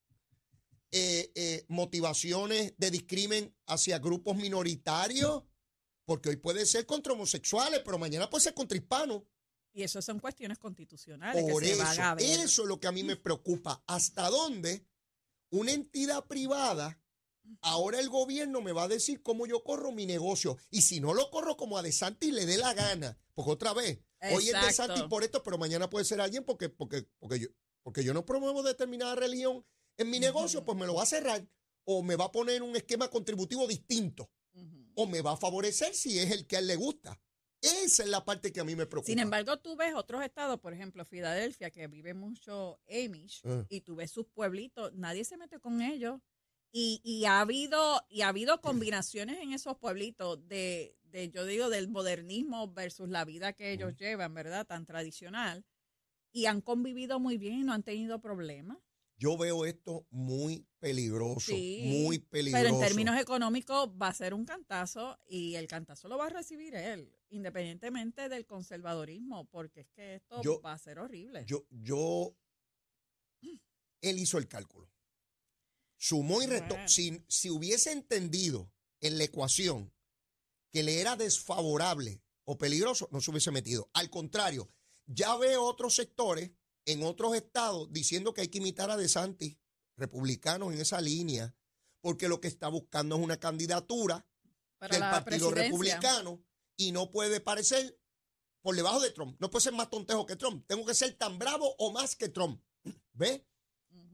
eh, 0.92 1.30
eh, 1.34 1.66
motivaciones 1.68 2.72
de 2.78 2.90
discrimen 2.90 3.54
hacia 3.66 3.98
grupos 3.98 4.34
minoritarios, 4.36 5.42
porque 6.06 6.30
hoy 6.30 6.36
puede 6.36 6.64
ser 6.64 6.86
contra 6.86 7.12
homosexuales, 7.12 7.82
pero 7.84 7.98
mañana 7.98 8.30
puede 8.30 8.44
ser 8.44 8.54
contra 8.54 8.78
hispanos. 8.78 9.24
Y 9.78 9.84
eso 9.84 10.02
son 10.02 10.18
cuestiones 10.18 10.58
constitucionales 10.58 11.40
Por 11.44 11.62
que 11.62 11.68
se 11.68 11.74
eso, 11.74 11.84
van 11.84 12.00
a 12.00 12.14
ver. 12.16 12.24
eso 12.40 12.62
es 12.62 12.68
lo 12.68 12.80
que 12.80 12.88
a 12.88 12.92
mí 12.92 13.04
me 13.04 13.14
preocupa. 13.14 13.80
¿Hasta 13.86 14.28
dónde 14.28 14.84
una 15.50 15.70
entidad 15.70 16.26
privada, 16.26 17.00
ahora 17.60 18.00
el 18.00 18.08
gobierno 18.08 18.60
me 18.60 18.72
va 18.72 18.82
a 18.82 18.88
decir 18.88 19.22
cómo 19.22 19.46
yo 19.46 19.62
corro 19.62 19.92
mi 19.92 20.04
negocio? 20.04 20.58
Y 20.70 20.82
si 20.82 20.98
no 20.98 21.14
lo 21.14 21.30
corro 21.30 21.56
como 21.56 21.78
a 21.78 21.82
De 21.82 21.92
Santis 21.92 22.32
le 22.32 22.44
dé 22.44 22.56
la 22.58 22.74
gana, 22.74 23.16
porque 23.34 23.52
otra 23.52 23.72
vez, 23.72 24.00
hoy 24.32 24.48
es 24.48 24.60
De. 24.60 24.72
Santis 24.72 25.04
por 25.04 25.22
esto, 25.22 25.44
pero 25.44 25.58
mañana 25.58 25.88
puede 25.88 26.04
ser 26.04 26.20
alguien 26.20 26.42
porque, 26.44 26.68
porque, 26.68 27.08
porque, 27.20 27.38
yo, 27.38 27.48
porque 27.84 28.02
yo 28.02 28.12
no 28.12 28.26
promuevo 28.26 28.64
determinada 28.64 29.14
religión 29.14 29.64
en 29.96 30.10
mi 30.10 30.18
negocio, 30.18 30.64
pues 30.64 30.76
me 30.76 30.86
lo 30.86 30.94
va 30.94 31.04
a 31.04 31.06
cerrar. 31.06 31.46
o 31.84 32.02
me 32.02 32.16
va 32.16 32.24
a 32.26 32.32
poner 32.32 32.62
un 32.62 32.74
esquema 32.74 33.08
contributivo 33.08 33.66
distinto 33.68 34.28
o 34.96 35.06
me 35.06 35.22
va 35.22 35.32
a 35.32 35.36
favorecer 35.36 35.94
si 35.94 36.18
es 36.18 36.32
el 36.32 36.46
que 36.48 36.56
a 36.56 36.58
él 36.58 36.66
le 36.66 36.74
gusta. 36.74 37.18
Esa 37.60 38.02
es 38.04 38.08
la 38.08 38.24
parte 38.24 38.52
que 38.52 38.60
a 38.60 38.64
mí 38.64 38.76
me 38.76 38.86
preocupa. 38.86 39.06
Sin 39.10 39.18
embargo, 39.18 39.56
tú 39.58 39.76
ves 39.76 39.94
otros 39.94 40.22
estados, 40.22 40.60
por 40.60 40.72
ejemplo, 40.72 41.04
Filadelfia, 41.04 41.70
que 41.70 41.86
vive 41.88 42.14
mucho 42.14 42.80
Amish, 42.88 43.42
Ah. 43.44 43.64
y 43.68 43.80
tú 43.80 43.96
ves 43.96 44.10
sus 44.12 44.26
pueblitos, 44.26 44.92
nadie 44.94 45.24
se 45.24 45.36
mete 45.36 45.58
con 45.58 45.80
ellos. 45.82 46.20
Y, 46.70 47.00
y 47.02 47.24
ha 47.24 47.40
habido 47.40 48.02
y 48.10 48.20
ha 48.20 48.28
habido 48.28 48.60
combinaciones 48.60 49.38
en 49.40 49.54
esos 49.54 49.78
pueblitos 49.78 50.46
de, 50.48 50.94
de, 51.04 51.30
yo 51.30 51.46
digo, 51.46 51.70
del 51.70 51.88
modernismo 51.88 52.70
versus 52.72 53.08
la 53.08 53.24
vida 53.24 53.54
que 53.54 53.72
ellos 53.72 53.96
llevan, 53.96 54.34
¿verdad? 54.34 54.66
Tan 54.66 54.84
tradicional. 54.84 55.64
Y 56.30 56.44
han 56.44 56.60
convivido 56.60 57.18
muy 57.20 57.38
bien 57.38 57.54
y 57.60 57.62
no 57.64 57.72
han 57.72 57.82
tenido 57.82 58.20
problemas. 58.20 58.76
Yo 59.18 59.36
veo 59.36 59.66
esto 59.66 60.06
muy 60.10 60.64
peligroso, 60.78 61.40
Sí, 61.40 61.82
muy 61.84 62.20
peligroso. 62.20 62.64
Pero 62.64 62.74
en 62.76 62.86
términos 62.86 63.20
económicos 63.20 63.88
va 64.00 64.08
a 64.08 64.14
ser 64.14 64.32
un 64.32 64.44
cantazo 64.44 65.18
y 65.26 65.56
el 65.56 65.66
cantazo 65.66 66.06
lo 66.06 66.16
va 66.16 66.26
a 66.26 66.30
recibir 66.30 66.76
él, 66.76 67.12
independientemente 67.28 68.28
del 68.28 68.46
conservadorismo, 68.46 69.46
porque 69.46 69.80
es 69.80 69.88
que 69.90 70.14
esto 70.14 70.40
Yo- 70.42 70.60
va 70.62 70.72
a 70.72 70.78
ser 70.78 71.00
horrible. 71.00 71.44
Yo, 71.46 71.66
yo, 71.70 72.36
él 74.00 74.18
hizo 74.18 74.38
el 74.38 74.46
cálculo. 74.46 74.88
Sumó 75.96 76.40
y 76.40 76.46
restó. 76.46 76.74
Bueno. 76.74 76.88
Si, 76.88 77.24
si 77.26 77.50
hubiese 77.50 77.90
entendido 77.90 78.70
en 79.00 79.18
la 79.18 79.24
ecuación 79.24 79.92
que 80.70 80.84
le 80.84 81.00
era 81.00 81.16
desfavorable 81.16 82.22
o 82.44 82.56
peligroso, 82.56 83.08
no 83.10 83.20
se 83.20 83.32
hubiese 83.32 83.50
metido. 83.50 83.90
Al 83.94 84.10
contrario, 84.10 84.70
ya 85.06 85.36
veo 85.36 85.64
otros 85.64 85.96
sectores 85.96 86.52
en 86.88 87.02
otros 87.02 87.36
estados 87.36 87.92
diciendo 87.92 88.32
que 88.32 88.40
hay 88.40 88.48
que 88.48 88.58
imitar 88.58 88.90
a 88.90 88.96
DeSantis, 88.96 89.58
republicanos 89.96 90.72
en 90.72 90.80
esa 90.80 91.02
línea, 91.02 91.54
porque 92.00 92.28
lo 92.28 92.40
que 92.40 92.48
está 92.48 92.68
buscando 92.68 93.16
es 93.16 93.22
una 93.22 93.38
candidatura 93.38 94.26
Para 94.78 94.92
del 94.94 95.00
Partido. 95.00 95.50
Republicano 95.50 96.42
y 96.76 96.92
no 96.92 97.10
puede 97.10 97.40
parecer 97.40 98.00
por 98.62 98.74
debajo 98.74 99.00
de 99.00 99.10
Trump. 99.10 99.36
No 99.38 99.50
puede 99.50 99.64
ser 99.64 99.74
más 99.74 99.90
tontejo 99.90 100.24
que 100.24 100.36
Trump. 100.36 100.64
Tengo 100.66 100.86
que 100.86 100.94
ser 100.94 101.12
tan 101.18 101.38
bravo 101.38 101.74
o 101.78 101.92
más 101.92 102.16
que 102.16 102.30
Trump. 102.30 102.62
¿Ve? 103.12 103.46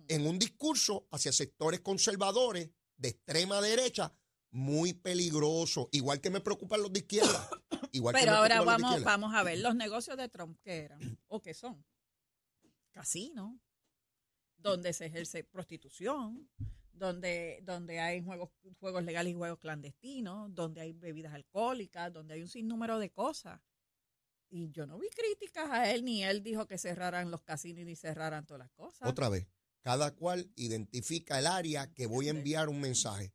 En 0.09 0.26
un 0.26 0.38
discurso 0.38 1.07
hacia 1.12 1.33
sectores 1.33 1.81
conservadores 1.81 2.71
de 2.97 3.09
extrema 3.09 3.61
derecha 3.61 4.12
muy 4.50 4.95
peligroso. 4.95 5.88
Igual 5.93 6.21
que 6.21 6.31
me 6.31 6.40
preocupan 6.40 6.83
los 6.83 6.93
de 6.93 7.00
izquierda. 7.00 7.49
Igual 7.93 8.14
que 8.14 8.21
Pero 8.21 8.33
me 8.33 8.38
ahora 8.38 8.59
de 8.59 8.64
vamos, 8.64 9.04
vamos 9.04 9.35
a 9.35 9.45
ver 9.45 9.61
los 9.61 9.76
negocios 9.76 10.16
de 10.16 10.28
Trump 10.28 10.59
que 10.61 10.78
eran 10.78 11.21
o 11.28 11.40
que 11.40 11.54
son. 11.54 11.85
Casinos, 12.95 13.53
donde 14.57 14.93
se 14.93 15.07
ejerce 15.07 15.43
prostitución, 15.45 16.49
donde, 16.93 17.61
donde 17.65 17.99
hay 17.99 18.23
juegos, 18.23 18.51
juegos 18.79 19.05
legales 19.05 19.33
y 19.33 19.37
juegos 19.37 19.59
clandestinos, 19.59 20.55
donde 20.55 20.81
hay 20.81 20.93
bebidas 20.93 21.35
alcohólicas, 21.35 22.13
donde 22.13 22.35
hay 22.35 22.43
un 22.43 22.49
sinnúmero 22.49 22.99
de 22.99 23.11
cosas. 23.11 23.61
Y 24.49 24.71
yo 24.71 24.87
no 24.87 24.99
vi 24.99 25.09
críticas 25.09 25.69
a 25.71 25.91
él, 25.91 26.05
ni 26.05 26.23
él 26.23 26.43
dijo 26.43 26.67
que 26.67 26.79
cerraran 26.79 27.31
los 27.31 27.43
casinos 27.43 27.85
ni 27.85 27.97
cerraran 27.97 28.47
todas 28.47 28.61
las 28.61 28.71
cosas. 28.71 29.09
Otra 29.09 29.29
vez, 29.29 29.49
cada 29.81 30.15
cual 30.15 30.51
identifica 30.55 31.39
el 31.41 31.49
área 31.49 31.93
que 31.93 32.07
voy 32.07 32.29
a 32.29 32.31
enviar 32.31 32.69
un 32.69 32.81
mensaje. 32.81 33.35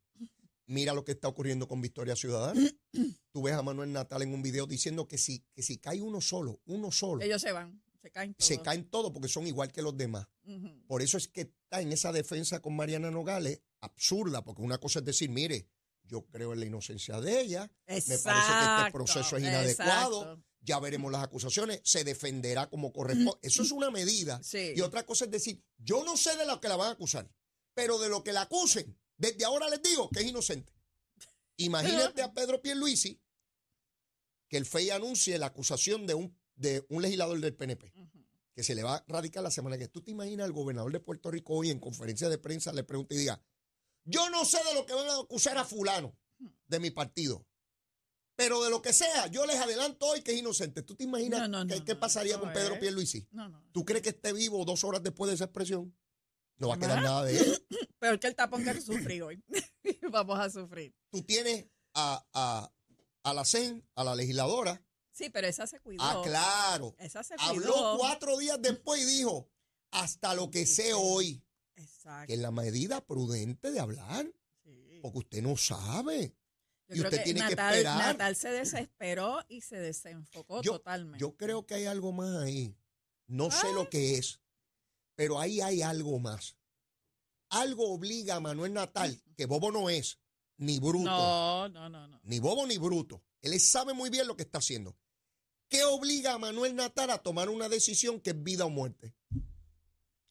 Mira 0.66 0.94
lo 0.94 1.04
que 1.04 1.12
está 1.12 1.28
ocurriendo 1.28 1.68
con 1.68 1.82
Victoria 1.82 2.16
Ciudadana. 2.16 2.62
Tú 3.32 3.42
ves 3.42 3.56
a 3.56 3.62
Manuel 3.62 3.92
Natal 3.92 4.22
en 4.22 4.34
un 4.34 4.42
video 4.42 4.66
diciendo 4.66 5.08
que 5.08 5.18
si, 5.18 5.44
que 5.52 5.62
si 5.62 5.78
cae 5.78 6.02
uno 6.02 6.22
solo, 6.22 6.62
uno 6.66 6.92
solo, 6.92 7.22
Ellos 7.22 7.42
se 7.42 7.52
van, 7.52 7.82
se 8.02 8.12
caen 8.12 8.34
todos. 8.34 8.48
se 8.48 8.62
caen 8.62 8.90
todos 8.90 9.12
porque 9.12 9.28
son 9.28 9.48
igual 9.48 9.72
que 9.72 9.82
los 9.82 9.96
demás. 9.98 10.28
Por 10.88 11.02
eso 11.02 11.18
es 11.18 11.28
que 11.28 11.42
está 11.42 11.82
en 11.82 11.92
esa 11.92 12.12
defensa 12.12 12.60
con 12.62 12.76
Mariana 12.76 13.12
Nogales 13.12 13.62
absurda, 13.82 14.44
porque 14.44 14.62
una 14.62 14.80
cosa 14.80 15.00
es 15.00 15.06
decir, 15.06 15.30
mire, 15.30 15.68
yo 16.04 16.26
creo 16.26 16.54
en 16.54 16.60
la 16.60 16.66
inocencia 16.66 17.22
de 17.22 17.40
ella, 17.40 17.72
me 17.88 17.96
parece 17.96 18.18
que 18.18 18.78
este 18.80 18.92
proceso 18.92 19.38
es 19.38 19.44
inadecuado, 19.44 20.22
exacto. 20.22 20.46
ya 20.62 20.80
veremos 20.80 21.12
las 21.12 21.24
acusaciones, 21.24 21.82
se 21.84 22.04
defenderá 22.04 22.68
como 22.70 22.92
corresponde. 22.92 23.38
Eso 23.44 23.62
es 23.62 23.72
una 23.72 23.92
medida. 23.92 24.42
Sí. 24.44 24.74
Y 24.76 24.82
otra 24.82 25.06
cosa 25.06 25.26
es 25.26 25.32
decir, 25.32 25.64
yo 25.78 26.04
no 26.04 26.18
sé 26.18 26.36
de 26.36 26.46
lo 26.46 26.60
que 26.60 26.68
la 26.68 26.78
van 26.78 26.88
a 26.90 26.92
acusar, 26.92 27.30
pero 27.76 28.00
de 28.00 28.10
lo 28.10 28.24
que 28.24 28.34
la 28.34 28.42
acusen, 28.42 28.98
desde 29.18 29.46
ahora 29.46 29.70
les 29.70 29.84
digo 29.84 30.10
que 30.10 30.22
es 30.22 30.26
inocente. 30.26 30.74
Imagínate 31.58 32.24
a 32.24 32.34
Pedro 32.34 32.62
Pierluisi 32.62 33.22
que 34.48 34.58
el 34.58 34.66
FEI 34.66 34.90
anuncie 34.90 35.38
la 35.38 35.48
acusación 35.48 36.08
de 36.08 36.16
un, 36.16 36.36
de 36.60 36.86
un 36.90 37.02
legislador 37.02 37.40
del 37.40 37.56
PNP 37.56 37.92
que 38.54 38.64
se 38.64 38.76
le 38.76 38.84
va 38.84 38.96
a 38.98 39.04
radicar 39.08 39.42
la 39.42 39.52
semana 39.52 39.78
que 39.78 39.88
tú 39.88 40.02
te 40.02 40.12
imaginas 40.12 40.46
al 40.46 40.52
gobernador 40.52 40.92
de 40.92 41.00
Puerto 41.00 41.32
Rico 41.32 41.54
hoy 41.56 41.70
en 41.70 41.80
conferencia 41.80 42.28
de 42.30 42.38
prensa 42.38 42.74
le 42.74 42.84
pregunta 42.84 43.16
y 43.16 43.18
diga, 43.18 43.42
yo 44.04 44.30
no 44.30 44.44
sé 44.44 44.58
de 44.66 44.74
lo 44.74 44.86
que 44.86 44.94
van 44.94 45.08
a 45.08 45.20
acusar 45.20 45.58
a 45.58 45.64
fulano 45.64 46.18
de 46.68 46.80
mi 46.80 46.92
partido, 46.92 47.46
pero 48.36 48.62
de 48.64 48.70
lo 48.70 48.82
que 48.82 48.92
sea, 48.94 49.28
yo 49.28 49.46
les 49.46 49.56
adelanto 49.58 50.06
hoy 50.08 50.22
que 50.22 50.32
es 50.34 50.38
inocente. 50.40 50.82
¿Tú 50.84 50.96
te 50.96 51.04
imaginas 51.06 51.42
No, 51.50 51.64
no, 51.64 51.68
qué, 51.68 51.80
no, 51.80 51.86
qué 51.86 51.94
no, 51.94 52.00
pasaría 52.00 52.38
con 52.40 52.52
Pedro 52.54 52.74
es- 52.76 52.80
Pierluisi? 52.80 53.28
No, 53.32 53.48
no. 53.50 53.64
¿Tú 53.72 53.86
crees 53.86 54.02
que 54.04 54.10
esté 54.10 54.34
vivo 54.34 54.64
dos 54.66 54.84
horas 54.84 55.04
después 55.04 55.30
de 55.30 55.36
esa 55.36 55.46
expresión? 55.46 55.96
No 56.58 56.68
va 56.70 56.76
a 56.76 56.80
quedar 56.80 57.02
nada 57.02 57.24
de 57.24 57.38
él. 57.38 57.66
Peor 58.00 58.20
que 58.20 58.28
el 58.28 58.36
tapón 58.36 58.64
que 58.66 58.80
sufrí 58.82 59.22
hoy. 59.22 59.42
Vamos 60.12 60.38
a 60.40 60.50
sufrir. 60.50 60.94
Tú 61.12 61.22
tienes 61.24 61.66
a, 61.94 62.26
a, 62.34 62.72
a 63.24 63.34
la 63.34 63.46
CEN, 63.46 63.86
a 63.96 64.04
la 64.04 64.16
legisladora. 64.16 64.82
Sí, 65.20 65.30
pero 65.30 65.48
esa 65.48 65.68
se 65.68 65.80
cuidó. 65.82 66.02
Ah, 66.02 66.22
claro. 66.24 66.96
Esa 66.98 67.24
se 67.24 67.36
Habló 67.38 67.74
cuidó. 67.74 67.98
cuatro 67.98 68.38
días 68.38 68.58
después 68.62 69.02
y 69.02 69.06
dijo, 69.06 69.50
hasta 69.92 70.34
lo 70.34 70.50
que 70.50 70.66
sé 70.66 70.94
hoy. 70.94 71.44
Exacto. 71.76 72.28
que 72.28 72.34
es 72.34 72.40
la 72.40 72.52
medida 72.52 73.06
prudente 73.06 73.72
de 73.72 73.80
hablar, 73.80 74.26
sí. 74.64 75.00
porque 75.02 75.18
usted 75.20 75.42
no 75.42 75.56
sabe. 75.58 76.36
Yo 76.90 76.96
y 76.96 77.02
usted 77.02 77.24
tiene 77.24 77.40
que 77.42 77.50
Natal, 77.56 77.74
esperar. 77.76 77.98
Natal 77.98 78.36
se 78.36 78.50
desesperó 78.50 79.46
y 79.48 79.62
se 79.62 79.78
desenfocó 79.78 80.62
Yo- 80.62 80.74
totalmente. 80.74 81.20
Yo 81.20 81.38
creo 81.38 81.66
que 81.66 81.76
hay 81.76 81.86
algo 81.86 82.12
más 82.12 82.36
ahí. 82.44 82.76
No 83.28 83.52
sé 83.52 83.68
Ah. 83.68 83.72
lo 83.74 83.90
que 83.90 84.18
es, 84.18 84.40
pero 85.16 85.40
ahí 85.40 85.62
hay 85.62 85.82
algo 85.82 86.18
más. 86.20 86.56
Algo 87.50 87.92
obliga 87.94 88.36
a 88.36 88.40
Manuel 88.40 88.74
Natal, 88.74 89.22
que 89.38 89.46
bobo 89.46 89.72
no 89.72 89.90
es, 89.90 90.20
ni 90.58 90.80
bruto, 90.80 91.06
no, 91.10 91.70
no, 91.70 91.90
no, 91.90 92.08
no. 92.08 92.20
ni 92.24 92.40
bobo 92.40 92.66
ni 92.68 92.78
bruto. 92.78 93.24
Él 93.42 93.60
sabe 93.60 93.94
muy 93.94 94.10
bien 94.10 94.28
lo 94.28 94.36
que 94.36 94.44
está 94.44 94.58
haciendo. 94.58 94.98
¿Qué 95.70 95.84
obliga 95.84 96.34
a 96.34 96.38
Manuel 96.38 96.76
Natal 96.76 97.10
a 97.12 97.20
tomar 97.20 97.50
una 97.50 97.70
decisión 97.70 98.20
que 98.20 98.32
es 98.32 98.44
vida 98.44 98.66
o 98.66 98.70
muerte? 98.70 99.14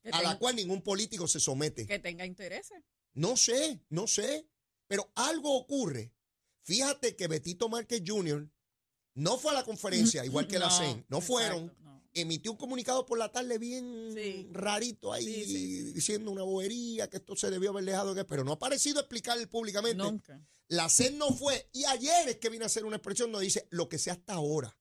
Que, 0.03 0.11
A 0.11 0.23
la 0.23 0.39
cual 0.39 0.57
ningún 0.57 0.83
político 0.83 1.27
se 1.29 1.39
somete. 1.41 1.87
que 1.87 1.99
tenga 1.99 2.27
intereses. 2.27 2.83
No 3.15 3.37
sé, 3.37 3.81
no 3.89 4.07
sé. 4.07 4.49
Pero 4.87 5.11
algo 5.15 5.55
ocurre. 5.57 6.13
Fíjate 6.63 7.15
que 7.17 7.29
Betito 7.29 7.69
Márquez 7.69 8.03
Jr. 8.07 8.49
no 9.15 9.39
fue 9.39 9.51
a 9.53 9.55
la 9.55 9.65
conferencia, 9.65 10.25
igual 10.25 10.47
que 10.49 10.59
la 10.59 10.71
CEN. 10.71 11.05
No 11.09 11.21
fueron. 11.21 11.65
exacto, 11.65 11.83
no. 11.85 12.03
Emitió 12.15 12.51
un 12.53 12.57
comunicado 12.59 13.05
por 13.07 13.19
la 13.19 13.31
tarde 13.31 13.59
bien 13.59 14.11
Sí. 14.15 14.49
rarito 14.51 15.13
ahí, 15.13 15.25
Sí, 15.25 15.45
sí, 15.45 15.53
sí. 15.87 15.93
diciendo 15.93 16.31
una 16.31 16.43
bobería, 16.43 17.09
que 17.11 17.19
esto 17.19 17.37
se 17.37 17.51
debió 17.51 17.71
haber 17.71 17.85
dejado. 17.85 18.15
de- 18.15 18.25
Pero 18.25 18.45
no 18.45 18.53
ha 18.53 18.59
parecido 18.59 18.99
explicar 19.01 19.37
públicamente. 19.49 20.03
Nunca. 20.03 20.41
La 20.69 20.89
CEN 20.89 21.17
no 21.19 21.31
fue. 21.33 21.69
Y 21.73 21.85
ayer 21.85 22.29
es 22.29 22.37
que 22.39 22.49
vino 22.51 22.65
a 22.65 22.67
hacer 22.67 22.85
una 22.85 22.97
expresión 22.97 23.31
donde 23.31 23.45
dice 23.45 23.67
lo 23.71 23.89
que 23.89 23.99
sea 23.99 24.15
hasta 24.15 24.35
ahora. 24.35 24.77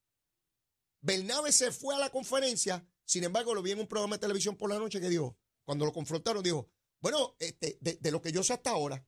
Bernabe 1.07 1.51
se 1.51 1.71
fue 1.71 1.95
a 1.95 1.99
la 1.99 2.09
conferencia, 2.09 2.85
sin 3.05 3.23
embargo, 3.23 3.55
lo 3.55 3.61
vi 3.61 3.71
en 3.71 3.79
un 3.79 3.87
programa 3.87 4.17
de 4.17 4.21
televisión 4.21 4.57
por 4.57 4.69
la 4.69 4.77
noche 4.77 4.99
que 4.99 5.09
dijo, 5.09 5.37
cuando 5.63 5.85
lo 5.85 5.93
confrontaron, 5.93 6.43
dijo, 6.43 6.69
bueno, 6.99 7.35
este, 7.39 7.77
de, 7.79 7.95
de 7.95 8.11
lo 8.11 8.21
que 8.21 8.33
yo 8.33 8.43
sé 8.43 8.53
hasta 8.53 8.71
ahora, 8.71 9.05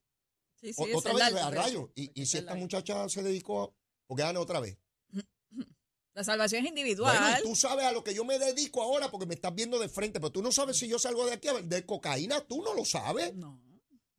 Sí, 0.60 0.74
sí, 0.74 0.82
otra 0.94 1.12
vez 1.12 1.20
largo, 1.20 1.38
a 1.38 1.50
rayo. 1.50 1.90
Y, 1.94 2.08
si 2.14 2.20
es 2.20 2.34
esta 2.34 2.46
largo. 2.52 2.60
muchacha 2.60 3.08
se 3.08 3.22
dedicó 3.22 3.62
a, 3.62 3.70
porque 4.06 4.22
gane 4.22 4.38
otra 4.38 4.60
vez. 4.60 4.78
La 6.14 6.24
salvación 6.24 6.64
es 6.64 6.68
individual. 6.68 7.16
Bueno, 7.18 7.38
tú 7.42 7.56
sabes 7.56 7.86
a 7.86 7.92
lo 7.92 8.04
que 8.04 8.14
yo 8.14 8.24
me 8.24 8.38
dedico 8.38 8.82
ahora 8.82 9.10
porque 9.10 9.26
me 9.26 9.34
estás 9.34 9.54
viendo 9.54 9.78
de 9.78 9.88
frente, 9.88 10.20
pero 10.20 10.32
tú 10.32 10.42
no 10.42 10.52
sabes 10.52 10.76
si 10.76 10.88
yo 10.88 10.98
salgo 10.98 11.24
de 11.24 11.32
aquí 11.32 11.48
a 11.48 11.54
vender 11.54 11.86
cocaína, 11.86 12.40
tú 12.42 12.62
no 12.62 12.74
lo 12.74 12.84
sabes. 12.84 13.34
No. 13.34 13.62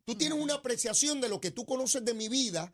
Tú 0.04 0.16
tienes 0.16 0.40
una 0.40 0.56
apreciación 0.56 1.22
de 1.22 1.30
lo 1.30 1.40
que 1.40 1.52
tú 1.52 1.66
conoces 1.66 2.04
de 2.04 2.14
mi 2.14 2.28
vida 2.28 2.74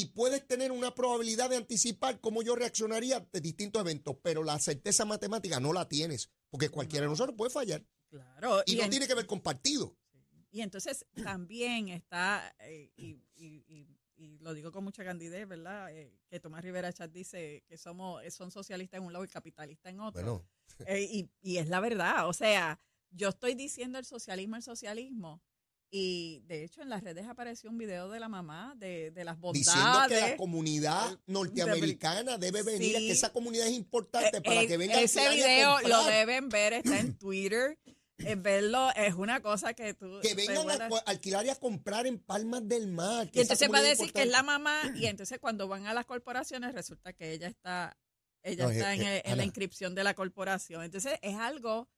y 0.00 0.06
puedes 0.06 0.46
tener 0.46 0.70
una 0.72 0.94
probabilidad 0.94 1.50
de 1.50 1.56
anticipar 1.56 2.20
cómo 2.20 2.42
yo 2.42 2.54
reaccionaría 2.54 3.16
ante 3.16 3.40
distintos 3.40 3.80
eventos, 3.80 4.16
pero 4.22 4.44
la 4.44 4.58
certeza 4.58 5.04
matemática 5.04 5.58
no 5.60 5.72
la 5.72 5.88
tienes, 5.88 6.30
porque 6.50 6.68
cualquiera 6.68 7.04
de 7.06 7.10
nosotros 7.10 7.36
puede 7.36 7.50
fallar 7.50 7.84
Claro. 8.10 8.62
y 8.66 8.76
no 8.76 8.84
en- 8.84 8.90
tiene 8.90 9.06
que 9.08 9.14
ver 9.14 9.26
con 9.26 9.40
partido. 9.40 9.96
Y 10.50 10.60
entonces 10.62 11.04
también 11.22 11.88
está, 11.88 12.54
eh, 12.60 12.90
y, 12.96 13.20
y- 13.34 13.64
y- 13.68 13.98
y 14.16 14.38
lo 14.38 14.52
digo 14.54 14.72
con 14.72 14.82
mucha 14.84 15.04
candidez, 15.04 15.46
¿verdad? 15.46 15.92
Eh, 15.94 16.18
que 16.28 16.40
Tomás 16.40 16.62
Rivera 16.64 16.92
Chat 16.92 17.10
dice 17.12 17.62
que 17.68 17.76
somos 17.78 18.22
eh, 18.24 18.30
son 18.30 18.50
socialistas 18.50 18.98
en 18.98 19.04
un 19.06 19.12
lado 19.12 19.24
y 19.24 19.28
capitalistas 19.28 19.92
en 19.92 20.00
otro. 20.00 20.22
Bueno, 20.22 20.48
Eh, 20.86 21.28
y 21.40 21.56
es 21.56 21.68
la 21.68 21.80
verdad. 21.80 22.28
O 22.28 22.32
sea, 22.32 22.80
yo 23.10 23.28
estoy 23.30 23.54
diciendo 23.54 23.98
el 23.98 24.04
socialismo, 24.04 24.56
el 24.56 24.62
socialismo. 24.62 25.42
Y 25.90 26.40
de 26.46 26.64
hecho 26.64 26.82
en 26.82 26.90
las 26.90 27.02
redes 27.02 27.26
apareció 27.26 27.70
un 27.70 27.78
video 27.78 28.10
de 28.10 28.20
la 28.20 28.28
mamá 28.28 28.74
de, 28.76 29.10
de 29.10 29.24
las 29.24 29.38
bondades. 29.38 29.66
diciendo 29.66 29.98
que 30.08 30.20
la 30.20 30.36
comunidad 30.36 31.18
norteamericana 31.26 32.36
debe 32.38 32.62
venir, 32.62 32.96
Sí. 32.96 33.06
que 33.06 33.12
esa 33.12 33.32
comunidad 33.32 33.66
es 33.66 33.72
importante 33.72 34.40
para 34.42 34.62
Eh, 34.62 34.66
que 34.66 34.76
vengan 34.76 34.98
ese 34.98 35.26
a 35.26 35.30
video 35.30 35.80
lo 35.80 36.04
deben 36.04 36.48
ver, 36.50 36.74
está 36.74 36.98
en 36.98 37.16
Twitter. 37.16 37.78
es 38.18 38.42
verlo 38.42 38.90
es 38.96 39.14
una 39.14 39.40
cosa 39.40 39.72
que 39.74 39.94
tú... 39.94 40.18
Que 40.20 40.34
vengan 40.34 40.68
a 40.70 40.88
alquilar 41.06 41.46
y 41.46 41.50
a 41.50 41.54
comprar 41.56 42.06
en 42.06 42.18
Palmas 42.18 42.66
del 42.68 42.88
Mar. 42.88 43.30
que 43.30 43.38
Y 43.38 43.42
entonces 43.42 43.72
va 43.72 43.78
a 43.78 43.82
decir 43.82 44.12
que 44.12 44.22
es 44.22 44.28
la 44.28 44.42
mamá 44.42 44.82
y 44.94 45.06
entonces 45.06 45.38
cuando 45.38 45.68
van 45.68 45.86
a 45.86 45.94
las 45.94 46.04
corporaciones 46.04 46.74
resulta 46.74 47.12
que 47.14 47.32
ella 47.32 47.46
está 47.48 47.96
ella 48.42 48.64
No, 48.64 48.70
es- 48.70 48.76
está 48.76 48.94
en, 48.94 49.02
es- 49.24 49.36
la 49.36 49.44
inscripción 49.44 49.94
de 49.94 50.04
la 50.04 50.14
corporación. 50.14 50.82
Entonces 50.82 51.18
es 51.22 51.36
algo, 51.36 51.88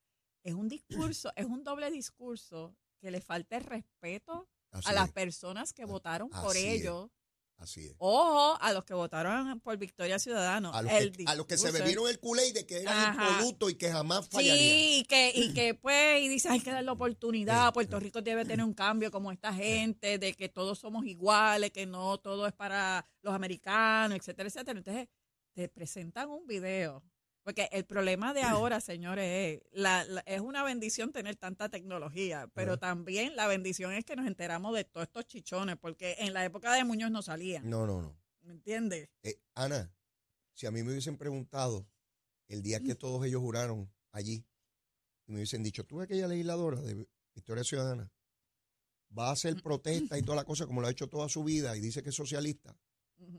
es 0.44 0.54
un 0.54 0.68
discurso, 0.68 1.32
es 1.36 1.46
un 1.46 1.64
doble 1.64 1.90
discurso 1.90 2.76
que 3.00 3.10
le 3.10 3.20
falta 3.20 3.56
el 3.56 3.64
respeto 3.64 4.48
Así 4.72 4.88
a 4.88 4.92
las 4.92 5.08
es, 5.08 5.12
personas 5.12 5.72
que 5.72 5.84
votaron 5.84 6.28
por 6.30 6.50
así 6.56 6.66
es. 6.66 6.80
ellos. 6.82 7.10
así 7.56 7.86
es. 7.86 7.94
Ojo, 7.98 8.56
a 8.60 8.72
los 8.72 8.84
que 8.84 8.94
votaron 8.94 9.58
por 9.60 9.76
Victoria 9.78 10.18
Ciudadano. 10.20 10.72
A 10.72 10.82
los, 10.82 10.92
el 10.92 11.10
que, 11.10 11.24
a 11.26 11.34
los 11.34 11.46
que 11.46 11.58
se 11.58 11.72
bebieron 11.72 12.08
el 12.08 12.20
culé 12.20 12.52
de 12.52 12.64
que 12.64 12.82
eran 12.82 12.96
Ajá. 12.96 13.30
impolutos 13.30 13.72
y 13.72 13.74
que 13.74 13.90
jamás 13.90 14.28
fallarían. 14.28 14.56
Sí, 14.58 14.98
y 15.00 15.04
que, 15.04 15.32
y 15.34 15.52
que 15.52 15.74
pues, 15.82 16.22
y 16.22 16.28
dice, 16.28 16.48
hay 16.50 16.60
que 16.60 16.70
dar 16.70 16.84
la 16.84 16.92
oportunidad, 16.92 17.72
Puerto 17.72 17.98
Rico 17.98 18.22
debe 18.22 18.44
tener 18.44 18.64
un 18.64 18.74
cambio 18.74 19.10
como 19.10 19.32
esta 19.32 19.52
gente, 19.52 20.18
de 20.18 20.34
que 20.34 20.48
todos 20.48 20.78
somos 20.78 21.04
iguales, 21.04 21.72
que 21.72 21.86
no 21.86 22.18
todo 22.18 22.46
es 22.46 22.52
para 22.52 23.04
los 23.22 23.34
americanos, 23.34 24.16
etcétera, 24.18 24.48
etcétera. 24.48 24.78
Entonces, 24.78 25.08
te 25.52 25.68
presentan 25.68 26.30
un 26.30 26.46
video. 26.46 27.02
Porque 27.42 27.68
el 27.72 27.84
problema 27.86 28.34
de 28.34 28.42
ahora, 28.42 28.80
señores, 28.80 29.62
es, 29.62 29.68
la, 29.72 30.04
la- 30.04 30.20
es 30.26 30.40
una 30.40 30.62
bendición 30.62 31.10
tener 31.10 31.36
tanta 31.36 31.68
tecnología, 31.70 32.48
pero 32.54 32.78
también 32.78 33.34
la 33.34 33.46
bendición 33.46 33.92
es 33.92 34.04
que 34.04 34.14
nos 34.14 34.26
enteramos 34.26 34.74
de 34.74 34.84
todos 34.84 35.06
estos 35.06 35.26
chichones, 35.26 35.76
porque 35.78 36.16
en 36.18 36.34
la 36.34 36.44
época 36.44 36.72
de 36.74 36.84
Muñoz 36.84 37.10
no 37.10 37.22
salían, 37.22 37.68
No, 37.68 37.86
no, 37.86 38.02
no. 38.02 38.16
¿me 38.42 38.52
entiendes? 38.52 39.08
Eh, 39.22 39.40
Ana, 39.54 39.90
si 40.52 40.66
a 40.66 40.70
mí 40.70 40.82
me 40.82 40.90
hubiesen 40.90 41.16
preguntado 41.16 41.86
el 42.48 42.62
día 42.62 42.80
que 42.80 42.94
todos 42.94 43.24
ellos 43.24 43.40
juraron 43.40 43.90
allí 44.12 44.44
y 45.26 45.32
me 45.32 45.36
hubiesen 45.36 45.62
dicho, 45.62 45.84
tú 45.84 46.00
aquella 46.02 46.28
legisladora 46.28 46.80
de 46.82 47.08
Victoria 47.34 47.64
Ciudadana 47.64 48.12
va 49.16 49.28
a 49.28 49.32
hacer 49.32 49.60
protesta 49.62 50.18
y 50.18 50.22
toda 50.22 50.36
la 50.36 50.44
cosa 50.44 50.66
como 50.66 50.80
lo 50.82 50.88
ha 50.88 50.90
hecho 50.90 51.08
toda 51.08 51.28
su 51.28 51.42
vida 51.42 51.76
y 51.76 51.80
dice 51.80 52.02
que 52.02 52.10
es 52.10 52.14
socialista. 52.14 52.76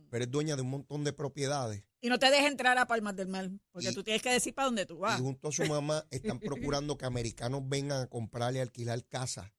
Pero 0.10 0.24
es 0.26 0.32
dueña 0.32 0.56
de 0.56 0.62
un 0.62 0.70
montón 0.70 1.04
de 1.04 1.14
propiedades 1.14 1.84
Y 2.02 2.10
no 2.10 2.18
te 2.20 2.30
dejes 2.32 2.50
entrar 2.52 2.78
a 2.78 2.88
Palmas 2.88 3.16
del 3.16 3.28
Mar, 3.28 3.50
porque 3.72 3.90
Y- 3.90 3.94
tú 3.94 4.04
tienes 4.04 4.22
que 4.22 4.32
decir 4.32 4.54
para 4.54 4.66
dónde 4.66 4.86
tú 4.86 5.00
vas. 5.00 5.20
y 5.20 5.24
junto 5.24 5.48
a 5.50 5.52
su 5.52 5.64
mamá 5.66 6.06
están 6.12 6.40
procurando 6.40 6.98
que 6.98 7.06
americanos 7.06 7.62
vengan 7.68 8.04
a 8.04 8.08
comprarle 8.08 8.60
y 8.60 8.62
alquilar 8.62 9.06
casas 9.08 9.52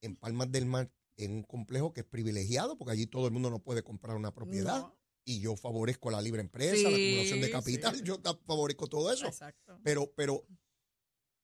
en 0.00 0.16
Palmas 0.16 0.50
del 0.50 0.66
Mar 0.66 0.90
en 1.16 1.32
un 1.32 1.42
complejo 1.42 1.92
que 1.92 2.00
es 2.00 2.06
privilegiado 2.06 2.76
porque 2.78 2.92
allí 2.92 3.06
todo 3.06 3.26
el 3.26 3.32
mundo 3.32 3.50
no 3.50 3.58
puede 3.60 3.82
comprar 3.82 4.16
una 4.16 4.34
propiedad. 4.34 4.80
No. 4.80 4.98
Y 5.24 5.40
yo 5.40 5.54
favorezco 5.54 6.10
la 6.10 6.20
libre 6.20 6.40
empresa, 6.40 6.90
la 6.90 6.96
acumulación 6.96 7.40
de 7.40 7.50
capital, 7.50 7.94
sí. 7.96 8.02
yo 8.02 8.20
favorezco 8.44 8.88
todo 8.88 9.12
eso. 9.12 9.26
Exacto. 9.26 9.78
Pero, 9.84 10.12
pero, 10.16 10.44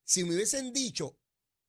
si 0.04 0.24
me 0.24 0.34
hubiesen 0.34 0.72
dicho 0.72 1.16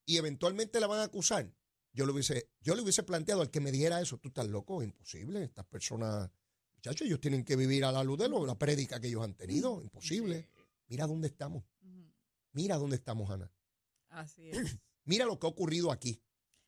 y 0.07 0.17
eventualmente 0.17 0.79
la 0.79 0.87
van 0.87 1.01
a 1.01 1.03
acusar, 1.03 1.53
yo 1.93 2.05
le 2.07 2.11
hubiese, 2.13 2.49
yo 2.61 2.73
le 2.73 2.81
hubiese 2.81 3.03
planteado 3.03 3.41
al 3.41 3.51
que 3.51 3.59
me 3.59 3.71
dijera 3.71 4.01
eso, 4.01 4.17
tú 4.17 4.29
estás 4.29 4.47
loco, 4.47 4.81
imposible. 4.81 5.43
Estas 5.43 5.65
personas, 5.67 6.31
muchachos, 6.79 7.05
ellos 7.07 7.19
tienen 7.19 7.43
que 7.43 7.55
vivir 7.55 7.83
a 7.85 7.91
la 7.91 8.03
luz 8.03 8.17
de 8.17 8.29
lo, 8.29 8.45
la 8.45 8.57
prédica 8.57 8.99
que 8.99 9.07
ellos 9.07 9.23
han 9.23 9.33
tenido, 9.35 9.81
imposible. 9.81 10.47
Mira 10.87 11.05
dónde 11.05 11.27
estamos, 11.27 11.63
mira 12.53 12.77
dónde 12.77 12.95
estamos, 12.95 13.29
Ana. 13.29 13.51
Así 14.09 14.49
es. 14.51 14.77
Mira 15.03 15.25
lo 15.25 15.37
que 15.39 15.45
ha 15.47 15.49
ocurrido 15.49 15.91
aquí. 15.91 16.21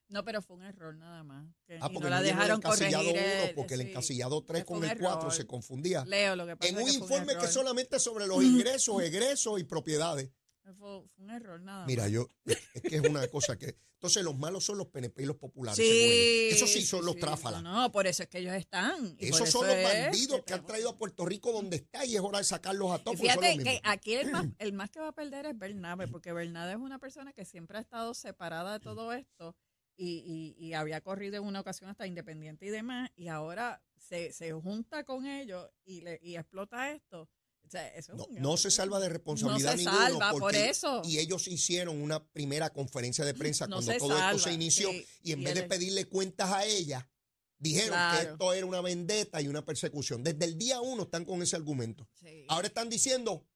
No, 0.09 0.25
pero 0.25 0.41
fue 0.41 0.57
un 0.57 0.63
error 0.63 0.93
nada 0.95 1.23
más. 1.23 1.47
que- 1.65 1.77
Ah, 1.81 1.87
porque 1.87 2.01
no 2.01 2.09
la 2.09 2.21
dieron 2.21 2.41
el 2.41 2.47
dejaron 2.47 2.57
encasillado 2.57 3.05
corregir. 3.05 3.31
1 3.31 3.43
el- 3.49 3.55
porque 3.55 3.73
el 3.75 3.81
sí. 3.81 3.87
encasillado 3.89 4.43
3 4.43 4.65
fue 4.65 4.75
con 4.79 4.83
el 4.89 4.97
4 4.99 5.19
error. 5.21 5.33
se 5.33 5.47
confundía. 5.47 6.03
Leo, 6.05 6.35
lo 6.35 6.45
que 6.45 6.57
pasa 6.57 6.69
En 6.69 6.77
es 6.77 6.81
un 6.83 6.85
que 6.91 6.97
fue 7.07 7.17
informe 7.17 7.37
que 7.41 7.47
solamente 7.47 7.99
sobre 7.99 8.27
los 8.27 8.43
ingresos, 8.43 9.01
egresos 9.01 9.59
y 9.59 9.63
propiedades. 9.63 10.29
Fue, 10.63 10.73
fue 10.75 11.03
un 11.17 11.29
error 11.31 11.59
nada 11.59 11.85
Mira, 11.87 12.07
yo, 12.07 12.27
es 12.45 12.81
que 12.81 12.95
es 12.97 13.01
una 13.01 13.27
cosa 13.27 13.57
que. 13.57 13.75
Entonces, 13.95 14.23
los 14.23 14.35
malos 14.35 14.63
son 14.65 14.79
los 14.79 14.87
PNP 14.87 15.21
y 15.21 15.25
los 15.27 15.35
populares. 15.37 15.77
Sí. 15.77 16.49
Esos 16.51 16.71
sí 16.71 16.81
son 16.81 17.05
los 17.05 17.13
sí. 17.15 17.19
tráfalas. 17.19 17.61
No, 17.61 17.91
por 17.91 18.07
eso 18.07 18.23
es 18.23 18.29
que 18.29 18.39
ellos 18.39 18.53
están. 18.55 19.15
y 19.19 19.27
Esos 19.27 19.49
son 19.49 19.67
los 19.67 19.75
bandidos 19.83 20.41
que 20.43 20.53
han 20.55 20.65
traído 20.65 20.89
a 20.89 20.97
Puerto 20.97 21.23
Rico 21.25 21.51
donde 21.51 21.77
está 21.77 22.03
y 22.05 22.15
es 22.15 22.21
hora 22.21 22.39
de 22.39 22.43
sacarlos 22.43 22.91
a 22.91 22.99
todos. 23.03 23.19
fíjate 23.19 23.59
que 23.59 23.79
aquí 23.83 24.15
el 24.15 24.31
más, 24.31 24.45
el 24.59 24.73
más 24.73 24.89
que 24.89 24.99
va 24.99 25.09
a 25.09 25.11
perder 25.13 25.45
es 25.45 25.57
Bernabe, 25.57 26.07
porque 26.07 26.33
Bernabe 26.33 26.71
es 26.71 26.77
una 26.79 26.97
persona 26.99 27.31
que 27.33 27.45
siempre 27.45 27.77
ha 27.77 27.81
estado 27.81 28.13
separada 28.15 28.73
de 28.73 28.79
todo 28.79 29.13
esto 29.13 29.55
y, 29.95 30.55
y- 30.57 30.65
y 30.67 30.73
había 30.73 31.01
corrido 31.01 31.37
en 31.37 31.43
una 31.43 31.59
ocasión 31.59 31.89
hasta 31.91 32.07
independiente 32.07 32.65
y 32.65 32.69
demás, 32.69 33.11
y 33.15 33.27
ahora 33.27 33.83
se, 33.97 34.31
se 34.33 34.51
junta 34.53 35.03
con 35.03 35.27
ellos 35.27 35.69
y, 35.85 36.01
le, 36.01 36.19
y 36.23 36.37
explota 36.37 36.91
esto. 36.91 37.29
Sea, 37.71 37.87
eso 37.95 38.13
No, 38.15 38.27
no 38.31 38.57
se 38.57 38.69
salva 38.69 38.99
de 38.99 39.07
responsabilidad 39.09 39.71
No 39.71 39.77
se 39.77 39.83
ninguno. 39.85 39.99
salva, 40.19 40.31
por 40.33 40.55
eso. 40.55 41.01
Y 41.05 41.19
ellos 41.19 41.47
hicieron 41.47 42.01
una 42.01 42.21
primera 42.23 42.69
conferencia 42.71 43.23
de 43.23 43.33
prensa 43.33 43.65
No 43.67 43.77
cuando 43.77 43.97
todo 43.97 44.09
salva, 44.09 44.31
esto 44.31 44.43
se 44.49 44.53
inició. 44.53 44.91
sí. 44.91 45.05
Y 45.23 45.31
en 45.31 45.41
Y 45.41 45.45
vez 45.45 45.55
de 45.55 45.63
pedirle 45.63 46.05
cuentas 46.05 46.49
a 46.51 46.65
ella, 46.65 47.09
dijeron 47.57 47.97
que 48.15 48.23
esto 48.29 48.53
era 48.53 48.65
una 48.65 48.81
vendetta 48.81 49.41
y 49.41 49.47
una 49.47 49.63
persecución. 49.63 50.21
Desde 50.23 50.43
el 50.45 50.57
día 50.57 50.81
uno 50.81 51.03
están 51.03 51.23
con 51.23 51.41
ese 51.41 51.55
argumento. 51.55 52.09
Sí. 52.13 52.45
Ahora 52.49 52.67
están 52.67 52.89
diciendo 52.89 53.47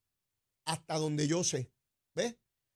hasta 0.64 0.96
donde 0.98 1.28
yo 1.28 1.44
sé. 1.44 1.70
¿Ves? 2.16 2.36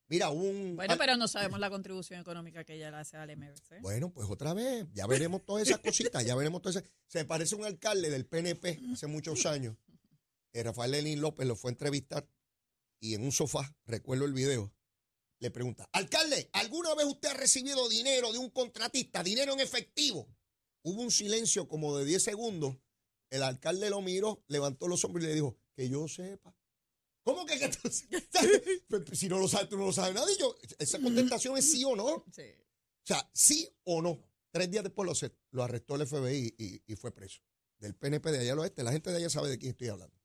Mira, 0.09 0.31
un. 0.31 0.75
Bueno, 0.75 0.95
pero 0.97 1.15
no 1.17 1.27
sabemos 1.27 1.59
la 1.59 1.69
contribución 1.69 2.19
económica 2.19 2.63
que 2.63 2.73
ella 2.75 2.89
le 2.91 2.97
hace 2.97 3.15
al 3.15 3.29
MBC. 3.37 3.79
Bueno, 3.81 4.11
pues 4.11 4.27
otra 4.29 4.53
vez, 4.55 4.87
ya 4.91 5.05
veremos 5.07 5.45
todas 5.45 5.67
esas 5.67 5.79
cositas, 5.79 6.25
ya 6.25 6.35
veremos 6.35 6.61
todas 6.63 6.77
esas. 6.77 6.89
Se 7.07 7.23
parece 7.25 7.53
a 7.55 7.59
un 7.59 7.65
alcalde 7.65 8.09
del 8.09 8.25
PNP 8.25 8.81
hace 8.91 9.05
muchos 9.07 9.45
años. 9.45 9.77
Rafael 10.53 10.91
Lenín 10.91 11.21
López 11.21 11.47
lo 11.47 11.55
fue 11.55 11.71
a 11.71 11.73
entrevistar 11.73 12.27
y 12.99 13.15
en 13.15 13.23
un 13.23 13.31
sofá, 13.31 13.75
recuerdo 13.85 14.25
el 14.25 14.33
video, 14.33 14.73
le 15.39 15.51
pregunta, 15.51 15.89
alcalde, 15.93 16.49
¿alguna 16.53 16.93
vez 16.95 17.05
usted 17.05 17.29
ha 17.29 17.33
recibido 17.33 17.87
dinero 17.87 18.31
de 18.33 18.39
un 18.39 18.49
contratista, 18.49 19.23
dinero 19.23 19.53
en 19.53 19.61
efectivo? 19.61 20.27
Hubo 20.83 21.01
un 21.01 21.11
silencio 21.11 21.67
como 21.67 21.97
de 21.97 22.05
10 22.05 22.23
segundos. 22.23 22.77
El 23.29 23.43
alcalde 23.43 23.89
lo 23.89 24.01
miró, 24.01 24.43
levantó 24.47 24.87
los 24.87 25.03
hombros 25.05 25.23
y 25.23 25.27
le 25.27 25.35
dijo, 25.35 25.57
que 25.75 25.87
yo 25.87 26.07
sepa. 26.07 26.53
¿Cómo 27.23 27.45
que, 27.45 27.59
que 27.59 27.69
tú 27.69 27.89
sabes? 28.31 28.61
Si 29.13 29.29
no 29.29 29.39
lo 29.39 29.47
sabes, 29.47 29.69
tú 29.69 29.77
no 29.77 29.85
lo 29.85 29.93
sabes 29.93 30.15
nada. 30.15 30.29
Y 30.31 30.37
yo, 30.37 30.55
esa 30.77 30.99
contestación 30.99 31.57
es 31.57 31.71
sí 31.71 31.83
o 31.83 31.95
no. 31.95 32.25
Sí. 32.33 32.43
O 32.43 33.11
sea, 33.11 33.29
sí 33.33 33.67
o 33.85 34.01
no. 34.01 34.23
Tres 34.51 34.69
días 34.69 34.83
después 34.83 35.23
lo, 35.51 35.63
arrestó 35.63 35.95
el 35.95 36.05
FBI 36.05 36.55
y, 36.57 36.83
y 36.85 36.95
fue 36.95 37.11
preso. 37.11 37.39
Del 37.77 37.95
PNP 37.95 38.31
de 38.31 38.39
allá 38.39 38.53
al 38.53 38.59
oeste. 38.59 38.83
La 38.83 38.91
gente 38.91 39.09
de 39.09 39.17
allá 39.17 39.29
sabe 39.29 39.49
de 39.49 39.57
quién 39.57 39.71
estoy 39.71 39.87
hablando. 39.87 40.18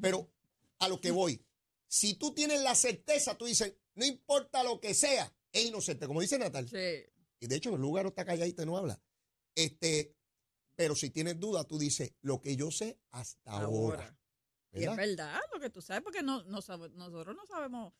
Pero 0.00 0.30
a 0.78 0.88
lo 0.88 1.00
que 1.00 1.10
voy, 1.10 1.42
si 1.86 2.14
tú 2.14 2.32
tienes 2.34 2.60
la 2.62 2.74
certeza, 2.74 3.36
tú 3.36 3.44
dices, 3.46 3.74
no 3.94 4.04
importa 4.04 4.62
lo 4.62 4.80
que 4.80 4.94
sea, 4.94 5.32
es 5.52 5.64
inocente, 5.66 6.06
como 6.06 6.20
dice 6.20 6.38
Natal. 6.38 6.68
Sí. 6.68 7.04
Y 7.40 7.46
de 7.46 7.56
hecho, 7.56 7.74
el 7.74 7.80
lugar 7.80 8.06
está 8.06 8.24
calladito 8.24 8.62
y 8.62 8.66
no 8.66 8.76
habla. 8.76 9.00
Este, 9.54 10.14
pero 10.74 10.94
si 10.94 11.10
tienes 11.10 11.38
duda, 11.40 11.64
tú 11.64 11.78
dices, 11.78 12.12
lo 12.20 12.40
que 12.40 12.56
yo 12.56 12.70
sé 12.70 12.98
hasta 13.10 13.50
ahora. 13.52 13.66
Ahora. 14.04 14.18
Y 14.72 14.84
es 14.84 14.94
¿verdad? 14.96 15.40
lo 15.54 15.60
que 15.60 15.70
tú 15.70 15.80
sabes, 15.80 16.02
porque 16.02 16.22
no, 16.22 16.42
no 16.44 16.60
sabe- 16.60 16.90
nosotros 16.90 17.34
no 17.34 17.46
sabemos. 17.46 17.94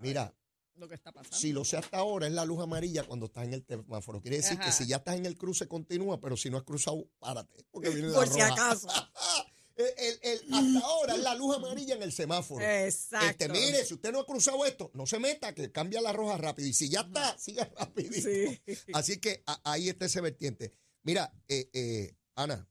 Mira, 0.00 0.34
lo 0.74 0.88
que 0.88 0.94
está 0.96 1.12
pasando. 1.12 1.36
si 1.36 1.52
lo 1.52 1.64
sé 1.64 1.76
hasta 1.76 1.98
ahora, 1.98 2.26
es 2.26 2.32
la 2.32 2.44
luz 2.44 2.60
amarilla 2.60 3.04
cuando 3.04 3.26
estás 3.26 3.44
en 3.44 3.54
el 3.54 3.64
semáforo. 3.64 4.20
Quiere 4.20 4.38
decir 4.38 4.58
que 4.58 4.72
si 4.72 4.86
ya 4.86 4.96
estás 4.96 5.16
en 5.16 5.26
el 5.26 5.36
cruce, 5.36 5.68
continúa, 5.68 6.20
pero 6.20 6.36
si 6.36 6.50
no 6.50 6.56
has 6.56 6.64
cruzado, 6.64 7.08
párate. 7.20 7.64
Porque 7.70 7.88
viene 7.90 8.08
la 8.08 8.14
Por 8.18 8.28
si 8.28 8.40
roja. 8.40 8.52
acaso. 8.52 8.88
El- 9.78 9.94
el- 9.96 10.18
el- 10.22 10.54
hasta 10.54 10.86
ahora 10.86 11.14
es 11.14 11.20
la 11.22 11.34
luz 11.36 11.56
amarilla 11.56 11.94
en 11.94 12.02
el 12.02 12.12
semáforo. 12.12 12.64
Exacto. 12.64 13.26
Este, 13.28 13.48
mire, 13.48 13.84
si 13.84 13.94
usted 13.94 14.10
no 14.12 14.20
ha 14.20 14.26
cruzado 14.26 14.64
esto, 14.66 14.90
no 14.94 15.06
se 15.06 15.18
meta, 15.20 15.54
que 15.54 15.70
cambia 15.70 16.00
la 16.00 16.12
roja 16.12 16.36
rápido. 16.36 16.66
Y 16.68 16.72
si 16.72 16.88
ya 16.88 17.00
está, 17.02 17.38
siga 17.38 17.64
rapidito. 17.76 18.28
Sí. 18.28 18.60
Así 18.92 19.18
que 19.20 19.42
a- 19.46 19.60
ahí 19.70 19.88
está 19.88 20.06
ese 20.06 20.20
vertiente. 20.20 20.72
Mira, 21.04 21.32
eh, 21.46 21.70
eh, 21.72 22.16
Ana, 22.34 22.68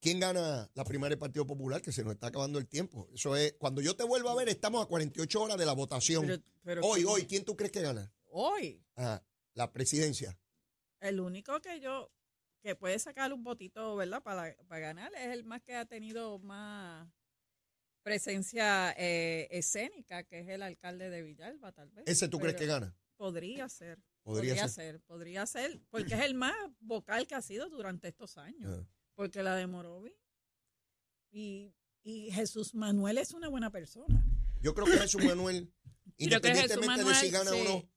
¿quién 0.00 0.20
gana 0.20 0.70
la 0.74 0.84
primaria 0.84 1.10
del 1.16 1.18
Partido 1.18 1.46
Popular? 1.46 1.82
Que 1.82 1.92
se 1.92 2.04
nos 2.04 2.14
está 2.14 2.28
acabando 2.28 2.58
el 2.58 2.66
tiempo. 2.68 3.08
Eso 3.14 3.36
es, 3.36 3.54
cuando 3.58 3.80
yo 3.80 3.96
te 3.96 4.04
vuelva 4.04 4.32
a 4.32 4.34
ver, 4.36 4.48
estamos 4.48 4.84
a 4.84 4.88
48 4.88 5.42
horas 5.42 5.58
de 5.58 5.66
la 5.66 5.72
votación. 5.72 6.26
Pero- 6.26 6.42
pero 6.62 6.82
hoy, 6.86 7.00
¿quién- 7.02 7.08
hoy, 7.08 7.26
¿quién 7.26 7.44
tú 7.44 7.56
crees 7.56 7.72
que 7.72 7.82
gana? 7.82 8.12
Hoy. 8.26 8.84
Ah, 8.96 9.22
la 9.54 9.72
presidencia. 9.72 10.38
El 11.00 11.18
único 11.20 11.60
que 11.60 11.80
yo, 11.80 12.10
que 12.62 12.76
puede 12.76 12.98
sacar 12.98 13.32
un 13.32 13.42
votito, 13.42 13.96
¿verdad? 13.96 14.22
Para, 14.22 14.56
para 14.68 14.80
ganar, 14.80 15.12
es 15.14 15.32
el 15.32 15.44
más 15.44 15.60
que 15.62 15.74
ha 15.74 15.84
tenido 15.84 16.38
más 16.38 17.08
presencia 18.02 18.94
eh, 18.96 19.48
escénica, 19.50 20.24
que 20.24 20.40
es 20.40 20.48
el 20.48 20.62
alcalde 20.62 21.10
de 21.10 21.22
Villalba, 21.22 21.72
tal 21.72 21.90
vez. 21.90 22.04
¿Ese 22.06 22.28
tú 22.28 22.38
crees 22.38 22.56
que 22.56 22.66
gana? 22.66 22.94
Podría 23.16 23.68
ser. 23.68 23.98
Podría 24.22 24.52
Podría, 24.52 24.68
ser. 24.68 24.92
ser. 24.94 25.00
podría 25.00 25.46
ser, 25.46 25.80
porque 25.90 26.14
es 26.14 26.20
el 26.20 26.34
más 26.34 26.54
vocal 26.78 27.26
que 27.26 27.34
ha 27.34 27.42
sido 27.42 27.68
durante 27.68 28.08
estos 28.08 28.38
años. 28.38 28.70
Ah. 28.70 28.88
Porque 29.14 29.42
la 29.42 29.56
de 29.56 29.66
Morovi 29.66 30.14
y, 31.30 31.74
y 32.04 32.30
Jesús 32.30 32.74
Manuel 32.74 33.18
es 33.18 33.32
una 33.32 33.48
buena 33.48 33.70
persona. 33.70 34.24
Yo 34.60 34.74
creo 34.74 34.86
que 34.86 34.98
Jesús 34.98 35.24
Manuel, 35.24 35.66
que 35.66 35.80
Jesús 35.80 36.14
independientemente 36.18 37.04
de 37.04 37.14
si 37.14 37.30
Manuel, 37.30 37.30
gana 37.32 37.50
o 37.50 37.54
sí, 37.54 37.64
no, 37.64 37.88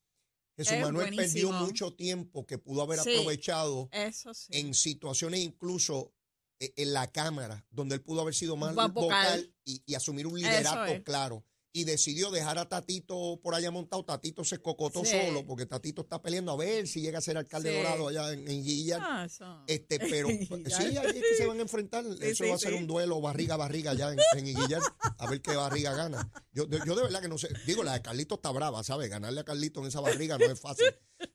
Jesús 0.58 0.74
es 0.74 0.82
Manuel 0.82 1.16
perdió 1.16 1.52
mucho 1.52 1.94
tiempo 1.94 2.46
que 2.46 2.58
pudo 2.58 2.82
haber 2.82 3.00
Sí. 3.00 3.14
aprovechado 3.16 3.90
sí. 4.12 4.48
en 4.52 4.74
situaciones 4.74 5.42
incluso 5.42 6.14
eh, 6.60 6.74
en 6.78 6.94
la 6.94 7.12
Cámara, 7.12 7.66
donde 7.70 7.96
él 7.96 8.02
pudo 8.02 8.22
haber 8.22 8.34
sido 8.34 8.56
más 8.56 8.74
Más 8.74 8.94
vocal, 8.94 9.40
vocal. 9.42 9.56
y, 9.66 9.84
y 9.86 9.96
asumir 9.96 10.26
un 10.28 10.36
liderato 10.40 10.86
es. 10.86 11.04
claro. 11.04 11.44
Y 11.78 11.84
decidió 11.84 12.32
dejar 12.32 12.58
a 12.58 12.70
Tatito 12.70 13.38
por 13.44 13.54
allá 13.54 13.70
montado. 13.70 14.06
Tatito 14.06 14.46
se 14.46 14.60
cocotó 14.60 15.04
Sí. 15.04 15.12
solo 15.12 15.46
porque 15.46 15.66
Tatito 15.66 16.04
está 16.04 16.22
peleando 16.22 16.54
a 16.54 16.56
ver 16.56 16.88
si 16.88 17.02
llega 17.02 17.18
a 17.18 17.22
ser 17.22 17.38
alcalde 17.38 17.72
Sí. 17.72 17.78
dorado 17.78 18.08
allá 18.08 18.32
en, 18.32 18.48
en 18.48 18.64
Guillar. 18.64 19.02
Ah, 19.04 19.26
eso. 19.26 19.62
Este, 19.68 20.00
pero 20.10 20.30
sí, 20.30 20.98
ahí 20.98 21.08
es 21.08 21.14
que 21.14 21.36
se 21.38 21.46
van 21.46 21.60
a 21.60 21.64
enfrentar. 21.64 22.06
Eso 22.22 22.48
va 22.48 22.56
a 22.56 22.58
ser 22.58 22.76
un 22.76 22.88
duelo 22.88 23.20
barriga 23.20 23.56
a 23.56 23.58
barriga 23.58 23.92
allá 23.92 24.14
en, 24.14 24.20
en 24.38 24.46
Guillar. 24.56 24.82
A 25.18 25.30
ver 25.30 25.42
qué 25.42 25.54
barriga 25.56 25.94
gana. 25.94 26.32
Yo, 26.54 26.66
yo 26.70 26.96
de 26.96 27.02
verdad 27.04 27.22
que 27.22 27.28
no 27.28 27.38
sé. 27.38 27.50
Digo, 27.68 27.84
la 27.84 27.92
de 27.94 28.02
Carlito 28.02 28.36
está 28.36 28.52
brava, 28.52 28.82
¿sabes? 28.86 29.10
Ganarle 29.10 29.42
a 29.42 29.44
Carlito 29.44 29.82
en 29.82 29.88
esa 29.88 30.00
barriga 30.00 30.38
no 30.38 30.46
es 30.46 30.60
fácil. 30.60 30.86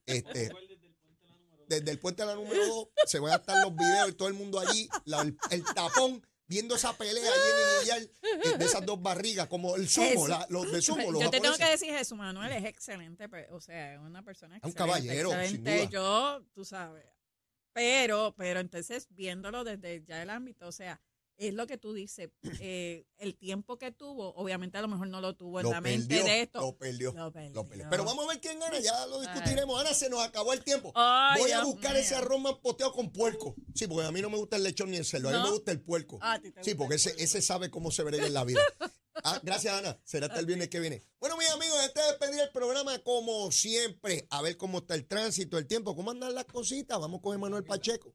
Este, 0.06 0.50
desde 1.68 1.90
el 1.90 1.98
puente 1.98 2.22
a 2.22 2.26
la 2.26 2.34
número 2.34 2.66
2 2.66 2.88
se 3.06 3.18
van 3.20 3.32
a 3.32 3.36
estar 3.36 3.62
los 3.62 3.76
videos 3.76 4.08
y 4.08 4.12
todo 4.14 4.26
el 4.28 4.34
mundo 4.34 4.58
allí, 4.58 4.88
la- 5.04 5.20
el, 5.22 5.36
el 5.50 5.62
tapón, 5.64 6.20
viendo 6.50 6.74
esa 6.74 6.92
pelea 6.98 7.22
allí 7.22 7.40
en 7.52 7.80
Guillar 7.80 8.02
eh, 8.54 8.58
de 8.58 8.64
esas 8.64 8.84
dos 8.84 9.00
barrigas, 9.00 9.46
como 9.46 9.76
el 9.76 9.88
sumo, 9.88 10.26
la- 10.26 10.44
los 10.50 10.70
de 10.72 10.82
sumo, 10.82 11.10
los 11.12 11.22
Yo 11.22 11.30
te 11.30 11.40
tengo 11.40 11.56
que 11.56 11.64
decir, 11.64 11.90
Jesús 11.96 12.18
Manuel 12.18 12.50
es 12.52 12.64
excelente, 12.64 13.28
o 13.52 13.60
sea, 13.60 13.94
es 13.94 14.00
una 14.00 14.22
persona 14.24 14.54
Un 14.56 14.68
excelente. 14.68 14.78
caballero, 14.78 15.30
sin 15.30 15.38
excelente. 15.40 15.76
duda. 15.78 15.90
Yo, 15.90 16.44
tú 16.52 16.64
sabes. 16.64 17.06
Pero, 17.72 18.34
pero 18.36 18.58
entonces, 18.58 19.06
viéndolo 19.10 19.62
desde 19.62 20.02
ya 20.02 20.20
el 20.22 20.28
ámbito, 20.30 20.66
o 20.66 20.72
sea, 20.72 21.00
es 21.40 21.54
lo 21.54 21.66
que 21.66 21.78
tú 21.78 21.94
dices, 21.94 22.28
eh, 22.60 23.06
el 23.16 23.34
tiempo 23.34 23.78
que 23.78 23.90
tuvo, 23.90 24.34
obviamente 24.34 24.76
a 24.76 24.82
lo 24.82 24.88
mejor 24.88 25.08
no 25.08 25.22
lo 25.22 25.34
tuvo 25.36 25.60
en 25.60 25.64
Lo 25.64 25.70
la 25.72 25.80
mente 25.80 26.06
perdió, 26.08 26.24
de 26.24 26.42
esto. 26.42 26.60
Lo 26.60 26.76
perdió. 26.76 27.12
Lo 27.14 27.32
perdió. 27.32 27.54
lo 27.54 27.66
perdió. 27.66 27.86
Pero 27.88 28.04
vamos 28.04 28.26
a 28.26 28.28
ver 28.28 28.40
quién 28.40 28.60
gana, 28.60 28.78
ya 28.78 29.06
lo 29.06 29.22
discutiremos. 29.22 29.74
Ahora 29.78 29.94
se 29.94 30.10
nos 30.10 30.20
acabó 30.22 30.52
el 30.52 30.62
tiempo. 30.62 30.92
Voy 30.92 31.50
a 31.52 31.64
buscar 31.64 31.96
ese 31.96 32.14
arroz 32.14 32.40
mampoteado 32.40 32.92
con 32.92 33.10
puerco. 33.10 33.54
Sí, 33.74 33.86
porque 33.86 34.06
a 34.06 34.12
mí 34.12 34.20
no 34.20 34.28
me 34.28 34.36
gusta 34.36 34.56
el 34.56 34.64
lechón 34.64 34.90
ni 34.90 34.98
el 34.98 35.06
cerdo, 35.06 35.30
a 35.30 35.32
mí 35.32 35.38
me 35.42 35.50
gusta 35.50 35.72
el 35.72 35.80
puerco. 35.80 36.18
Ah, 36.20 36.38
te 36.38 36.52
Sí, 36.62 36.74
porque 36.74 36.96
ese, 36.96 37.14
ese 37.16 37.40
sabe 37.40 37.70
cómo 37.70 37.90
se 37.90 38.02
brega 38.02 38.26
en 38.26 38.34
la 38.34 38.44
vida. 38.44 38.60
Ah, 39.22 39.38
gracias, 39.42 39.74
Ana. 39.74 39.98
Será 40.02 40.26
hasta 40.26 40.40
el 40.40 40.46
viernes 40.46 40.68
que 40.68 40.80
viene. 40.80 41.02
Bueno, 41.18 41.36
mis 41.36 41.50
amigos, 41.50 41.78
este 41.84 42.00
es 42.00 42.06
despedir 42.06 42.40
el 42.40 42.50
programa 42.52 42.98
como 43.00 43.52
siempre. 43.52 44.26
A 44.30 44.40
ver 44.40 44.56
cómo 44.56 44.78
está 44.78 44.94
el 44.94 45.06
tránsito, 45.06 45.58
el 45.58 45.66
tiempo, 45.66 45.94
cómo 45.94 46.10
andan 46.10 46.34
las 46.34 46.46
cositas. 46.46 46.98
Vamos 46.98 47.20
con 47.20 47.34
Emanuel 47.34 47.64
Pacheco. 47.64 48.14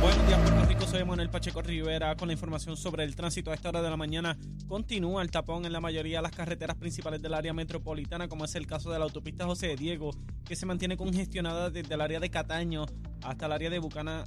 Buenos 0.00 0.26
días, 0.28 0.40
Puerto 0.40 0.64
Rico. 0.64 0.86
Soy 0.86 1.04
Manuel 1.04 1.28
Pacheco 1.28 1.60
Rivera 1.60 2.14
con 2.14 2.28
la 2.28 2.32
información 2.32 2.76
sobre 2.76 3.02
el 3.02 3.16
tránsito. 3.16 3.50
A 3.50 3.54
esta 3.54 3.70
hora 3.70 3.82
de 3.82 3.90
la 3.90 3.96
mañana 3.96 4.38
continúa 4.68 5.22
el 5.22 5.30
tapón 5.32 5.64
en 5.66 5.72
la 5.72 5.80
mayoría 5.80 6.18
de 6.18 6.22
las 6.22 6.30
carreteras 6.30 6.76
principales 6.76 7.20
del 7.20 7.34
área 7.34 7.52
metropolitana, 7.52 8.28
como 8.28 8.44
es 8.44 8.54
el 8.54 8.68
caso 8.68 8.92
de 8.92 8.98
la 9.00 9.06
autopista 9.06 9.44
José 9.44 9.66
de 9.68 9.76
Diego, 9.76 10.12
que 10.44 10.54
se 10.54 10.66
mantiene 10.66 10.96
congestionada 10.96 11.70
desde 11.70 11.94
el 11.94 12.00
área 12.00 12.20
de 12.20 12.30
Cataño 12.30 12.86
hasta 13.24 13.46
el 13.46 13.52
área 13.52 13.70
de 13.70 13.80
Bucana 13.80 14.22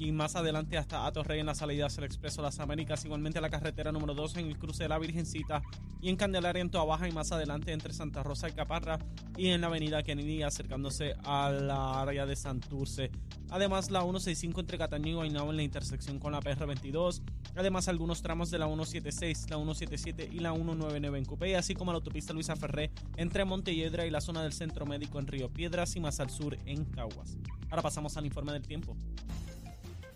y 0.00 0.12
más 0.12 0.34
adelante 0.34 0.78
hasta 0.78 1.06
Atorrey 1.06 1.40
en 1.40 1.46
la 1.46 1.54
salida 1.54 1.86
hacia 1.86 2.00
el 2.00 2.06
Expreso 2.06 2.40
Las 2.40 2.58
Américas. 2.58 3.04
Igualmente 3.04 3.38
la 3.38 3.50
carretera 3.50 3.92
número 3.92 4.14
2 4.14 4.38
en 4.38 4.46
el 4.46 4.58
cruce 4.58 4.84
de 4.84 4.88
la 4.88 4.98
Virgencita 4.98 5.60
y 6.00 6.08
en 6.08 6.16
Candelaria 6.16 6.62
en 6.62 6.70
Toa 6.70 6.86
Baja 6.86 7.06
y 7.06 7.12
más 7.12 7.32
adelante 7.32 7.70
entre 7.72 7.92
Santa 7.92 8.22
Rosa 8.22 8.48
y 8.48 8.52
Caparra 8.52 8.98
y 9.36 9.48
en 9.48 9.60
la 9.60 9.66
avenida 9.66 10.02
Kennedy 10.02 10.42
acercándose 10.42 11.16
a 11.22 11.50
la 11.50 12.00
área 12.00 12.24
de 12.24 12.34
Santurce. 12.34 13.10
Además, 13.50 13.90
la 13.90 14.00
165 14.00 14.60
entre 14.60 14.78
Cataño 14.78 15.08
y 15.08 15.14
Guaynabo 15.14 15.50
en 15.50 15.56
la 15.58 15.62
intersección 15.64 16.18
con 16.18 16.32
la 16.32 16.40
PR22. 16.40 17.20
Además, 17.56 17.88
algunos 17.88 18.22
tramos 18.22 18.50
de 18.50 18.58
la 18.58 18.66
176, 18.66 19.50
la 19.50 19.56
177 19.56 20.30
y 20.32 20.38
la 20.38 20.54
199 20.54 21.18
en 21.18 21.24
Cupey, 21.26 21.54
así 21.54 21.74
como 21.74 21.92
la 21.92 21.96
autopista 21.96 22.32
Luisa 22.32 22.56
Ferré 22.56 22.90
entre 23.16 23.44
Montelledra 23.44 24.06
y 24.06 24.10
la 24.10 24.22
zona 24.22 24.42
del 24.42 24.54
Centro 24.54 24.86
Médico 24.86 25.18
en 25.18 25.26
Río 25.26 25.50
Piedras 25.50 25.94
y 25.96 26.00
más 26.00 26.20
al 26.20 26.30
sur 26.30 26.56
en 26.64 26.86
Caguas. 26.86 27.36
Ahora 27.68 27.82
pasamos 27.82 28.16
al 28.16 28.24
informe 28.24 28.52
del 28.52 28.62
tiempo. 28.62 28.96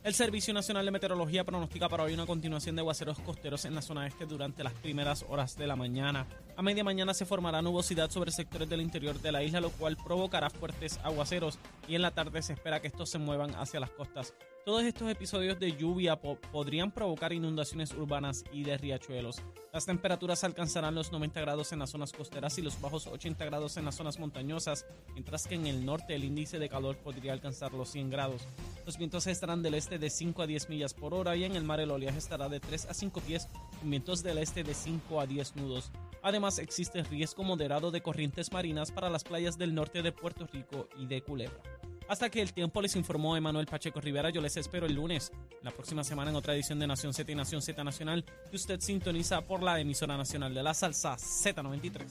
El 0.05 0.13
Servicio 0.13 0.53
Nacional 0.53 0.85
de 0.85 0.91
Meteorología 0.91 1.45
pronostica 1.45 1.89
para 1.89 2.03
hoy 2.03 2.13
una 2.13 2.27
continuación 2.27 2.77
de 2.77 2.81
aguaceros 2.81 3.19
costeros 3.21 3.65
en 3.65 3.75
la 3.75 3.81
zona 3.81 4.07
este 4.07 4.27
durante 4.27 4.63
las 4.63 4.75
primeras 4.75 5.25
horas 5.31 5.57
de 5.57 5.67
la 5.67 5.77
mañana. 5.77 6.27
A 6.59 6.63
media 6.63 6.85
mañana 6.85 7.15
se 7.15 7.25
formará 7.25 7.63
nubosidad 7.63 8.11
sobre 8.11 8.31
sectores 8.31 8.69
del 8.69 8.83
interior 8.83 9.19
de 9.19 9.33
la 9.33 9.43
isla, 9.43 9.63
lo 9.63 9.71
cual 9.71 9.97
provocará 9.97 10.51
fuertes 10.51 11.01
aguaceros 11.03 11.59
y 11.89 11.95
en 11.95 12.03
la 12.03 12.11
tarde 12.11 12.43
se 12.43 12.53
espera 12.53 12.83
que 12.83 12.89
estos 12.89 13.09
se 13.09 13.19
muevan 13.19 13.55
hacia 13.55 13.81
las 13.81 13.89
costas. 13.93 14.35
Todos 14.65 14.83
estos 14.85 15.11
episodios 15.11 15.59
de 15.61 15.77
lluvia 15.77 16.17
po- 16.17 16.39
podrían 16.51 16.91
provocar 16.91 17.35
inundaciones 17.35 17.93
urbanas 17.93 18.45
y 18.51 18.63
de 18.65 18.79
riachuelos. 18.79 19.43
Las 19.75 19.85
temperaturas 19.85 20.43
alcanzarán 20.43 20.95
los 20.95 21.13
90 21.13 21.39
grados 21.43 21.73
en 21.73 21.81
las 21.81 21.91
zonas 21.91 22.13
costeras 22.13 22.57
y 22.57 22.63
los 22.63 22.81
bajos 22.81 23.07
80 23.07 23.45
grados 23.45 23.77
en 23.77 23.85
las 23.85 23.97
zonas 23.97 24.19
montañosas, 24.19 24.87
mientras 25.13 25.47
que 25.47 25.57
en 25.57 25.67
el 25.67 25.85
norte 25.85 26.15
el 26.15 26.25
índice 26.25 26.59
de 26.59 26.71
calor 26.71 26.97
podría 26.97 27.35
alcanzar 27.35 27.75
los 27.75 27.91
100 27.91 28.09
grados. 28.09 28.47
Los 28.87 28.97
vientos 28.97 29.27
estarán 29.27 29.63
del 29.63 29.75
este 29.75 29.99
de 29.99 30.09
5 30.09 30.41
a 30.41 30.47
10 30.47 30.71
millas 30.71 30.95
por 30.95 31.13
hora 31.13 31.37
y 31.37 31.45
en 31.45 31.57
el 31.57 31.65
mar 31.65 31.81
el 31.81 31.91
oleaje 31.91 32.17
estará 32.19 32.49
de 32.49 32.61
3 32.61 32.87
a 32.87 32.95
5 32.95 33.21
pies, 33.21 33.49
con 33.81 33.91
vientos 33.91 34.23
del 34.23 34.39
este 34.39 34.65
de 34.65 34.73
5 34.73 35.21
a 35.21 35.27
10 35.27 35.57
nudos. 35.57 35.91
Además, 36.23 36.59
existe 36.59 37.03
riesgo 37.03 37.45
moderado 37.45 37.91
de 37.91 38.01
corrientes 38.01 38.51
marinas 38.51 38.91
para 38.93 39.11
las 39.11 39.25
playas 39.25 39.59
del 39.59 39.75
norte 39.75 40.01
de 40.01 40.11
Puerto 40.13 40.47
Rico 40.51 40.89
y 40.99 41.05
de 41.05 41.21
Culebra. 41.21 41.61
Hasta 42.07 42.29
que 42.29 42.43
el 42.43 42.53
tiempo 42.53 42.83
les 42.83 42.97
informó 42.97 43.37
Emanuel 43.37 43.67
Pacheco 43.67 44.01
Rivera, 44.01 44.29
yo 44.31 44.41
les 44.43 44.57
espero 44.57 44.87
el 44.87 44.95
lunes, 44.95 45.33
la 45.63 45.71
próxima 45.71 46.05
semana 46.05 46.31
en 46.31 46.37
otra 46.37 46.55
edición 46.55 46.79
de 46.79 46.87
Nación 46.87 47.15
Z 47.15 47.31
y 47.33 47.35
Nación 47.35 47.63
Z 47.63 47.83
Nacional, 47.83 48.25
que 48.51 48.57
usted 48.57 48.79
sintoniza 48.81 49.41
por 49.41 49.63
la 49.63 49.81
emisora 49.81 50.17
nacional 50.17 50.53
de 50.53 50.63
la 50.63 50.75
salsa 50.75 51.17
Z93. 51.17 52.05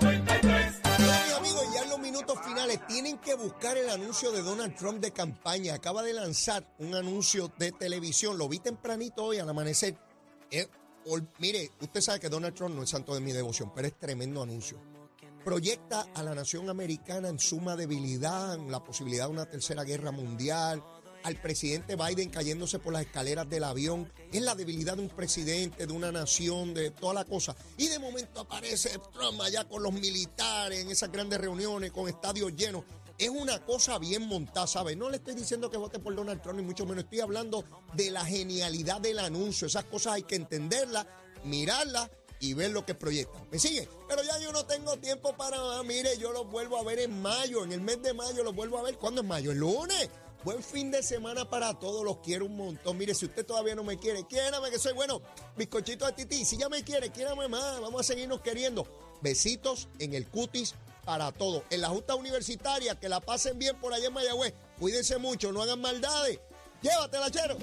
Bueno, 0.00 0.24
mis 1.00 1.32
amigos, 1.36 1.64
ya 1.74 1.82
en 1.82 1.90
los 1.90 1.98
minutos 1.98 2.38
finales 2.44 2.86
tienen 2.86 3.18
que 3.18 3.34
buscar 3.34 3.76
el 3.76 3.90
anuncio 3.90 4.30
de 4.30 4.42
Donald 4.42 4.76
Trump 4.76 5.00
de 5.00 5.10
campaña. 5.10 5.74
Acaba 5.74 6.02
de 6.02 6.12
lanzar 6.12 6.64
un 6.78 6.94
anuncio 6.94 7.50
de 7.58 7.72
televisión. 7.72 8.38
Lo 8.38 8.48
vi 8.48 8.60
tempranito 8.60 9.24
hoy 9.24 9.38
al 9.38 9.48
amanecer. 9.48 9.96
Eh, 10.52 10.68
mire, 11.38 11.70
usted 11.80 12.00
sabe 12.00 12.20
que 12.20 12.28
Donald 12.28 12.54
Trump 12.54 12.76
no 12.76 12.84
es 12.84 12.90
santo 12.90 13.12
de 13.12 13.20
mi 13.20 13.32
devoción, 13.32 13.72
pero 13.74 13.88
es 13.88 13.98
tremendo 13.98 14.40
anuncio. 14.40 14.93
Proyecta 15.44 16.06
a 16.14 16.22
la 16.22 16.34
nación 16.34 16.70
americana 16.70 17.28
en 17.28 17.38
suma 17.38 17.76
debilidad, 17.76 18.54
en 18.54 18.72
la 18.72 18.82
posibilidad 18.82 19.26
de 19.26 19.32
una 19.32 19.44
tercera 19.44 19.84
guerra 19.84 20.10
mundial, 20.10 20.82
al 21.22 21.36
presidente 21.36 21.96
Biden 21.96 22.30
cayéndose 22.30 22.78
por 22.78 22.94
las 22.94 23.02
escaleras 23.02 23.46
del 23.50 23.64
avión. 23.64 24.10
Es 24.32 24.40
la 24.40 24.54
debilidad 24.54 24.96
de 24.96 25.02
un 25.02 25.10
presidente, 25.10 25.86
de 25.86 25.92
una 25.92 26.10
nación, 26.10 26.72
de 26.72 26.92
toda 26.92 27.12
la 27.12 27.24
cosa. 27.26 27.54
Y 27.76 27.88
de 27.88 27.98
momento 27.98 28.40
aparece 28.40 28.98
Trump 29.12 29.38
allá 29.42 29.68
con 29.68 29.82
los 29.82 29.92
militares 29.92 30.80
en 30.80 30.90
esas 30.90 31.12
grandes 31.12 31.38
reuniones, 31.38 31.92
con 31.92 32.08
estadios 32.08 32.56
llenos. 32.56 32.84
Es 33.18 33.28
una 33.28 33.62
cosa 33.66 33.98
bien 33.98 34.26
montada, 34.26 34.66
¿sabes? 34.66 34.96
No 34.96 35.10
le 35.10 35.18
estoy 35.18 35.34
diciendo 35.34 35.70
que 35.70 35.76
vote 35.76 35.98
por 35.98 36.14
Donald 36.14 36.40
Trump, 36.40 36.58
ni 36.58 36.64
mucho 36.64 36.86
menos. 36.86 37.04
Estoy 37.04 37.20
hablando 37.20 37.66
de 37.92 38.10
la 38.10 38.24
genialidad 38.24 39.02
del 39.02 39.18
anuncio. 39.18 39.66
Esas 39.66 39.84
cosas 39.84 40.14
hay 40.14 40.22
que 40.22 40.36
entenderlas, 40.36 41.06
mirarlas 41.44 42.08
y 42.44 42.54
ver 42.54 42.70
lo 42.70 42.84
que 42.84 42.94
proyectan. 42.94 43.46
¿Me 43.50 43.58
sigue? 43.58 43.88
Pero 44.08 44.22
ya 44.22 44.38
yo 44.38 44.52
no 44.52 44.66
tengo 44.66 44.96
tiempo 44.98 45.34
para 45.36 45.58
más. 45.60 45.84
Mire, 45.84 46.18
yo 46.18 46.32
los 46.32 46.50
vuelvo 46.50 46.76
a 46.76 46.84
ver 46.84 46.98
en 46.98 47.22
mayo. 47.22 47.64
En 47.64 47.72
el 47.72 47.80
mes 47.80 48.02
de 48.02 48.12
mayo 48.12 48.44
los 48.44 48.54
vuelvo 48.54 48.78
a 48.78 48.82
ver. 48.82 48.96
¿Cuándo 48.98 49.22
es 49.22 49.26
mayo? 49.26 49.52
El 49.52 49.58
lunes. 49.58 50.10
Buen 50.44 50.62
fin 50.62 50.90
de 50.90 51.02
semana 51.02 51.48
para 51.48 51.78
todos. 51.78 52.04
Los 52.04 52.18
quiero 52.18 52.44
un 52.44 52.56
montón. 52.56 52.98
Mire, 52.98 53.14
si 53.14 53.24
usted 53.24 53.46
todavía 53.46 53.74
no 53.74 53.82
me 53.82 53.98
quiere, 53.98 54.26
quiérame 54.26 54.70
que 54.70 54.78
soy 54.78 54.92
bueno. 54.92 55.22
Bizcochito 55.56 56.04
de 56.04 56.12
tití. 56.12 56.44
Si 56.44 56.58
ya 56.58 56.68
me 56.68 56.84
quiere, 56.84 57.10
quiérame 57.10 57.48
más. 57.48 57.80
Vamos 57.80 58.02
a 58.02 58.04
seguirnos 58.04 58.42
queriendo. 58.42 58.86
Besitos 59.22 59.88
en 59.98 60.12
el 60.12 60.28
cutis 60.28 60.74
para 61.06 61.32
todos. 61.32 61.62
En 61.70 61.80
la 61.80 61.88
Junta 61.88 62.14
Universitaria, 62.14 62.98
que 63.00 63.08
la 63.08 63.20
pasen 63.20 63.58
bien 63.58 63.80
por 63.80 63.94
allá 63.94 64.08
en 64.08 64.12
Mayagüez. 64.12 64.52
Cuídense 64.78 65.16
mucho, 65.16 65.50
no 65.50 65.62
hagan 65.62 65.80
maldades. 65.80 66.38
Llévatela, 66.82 67.30
chero. 67.30 67.56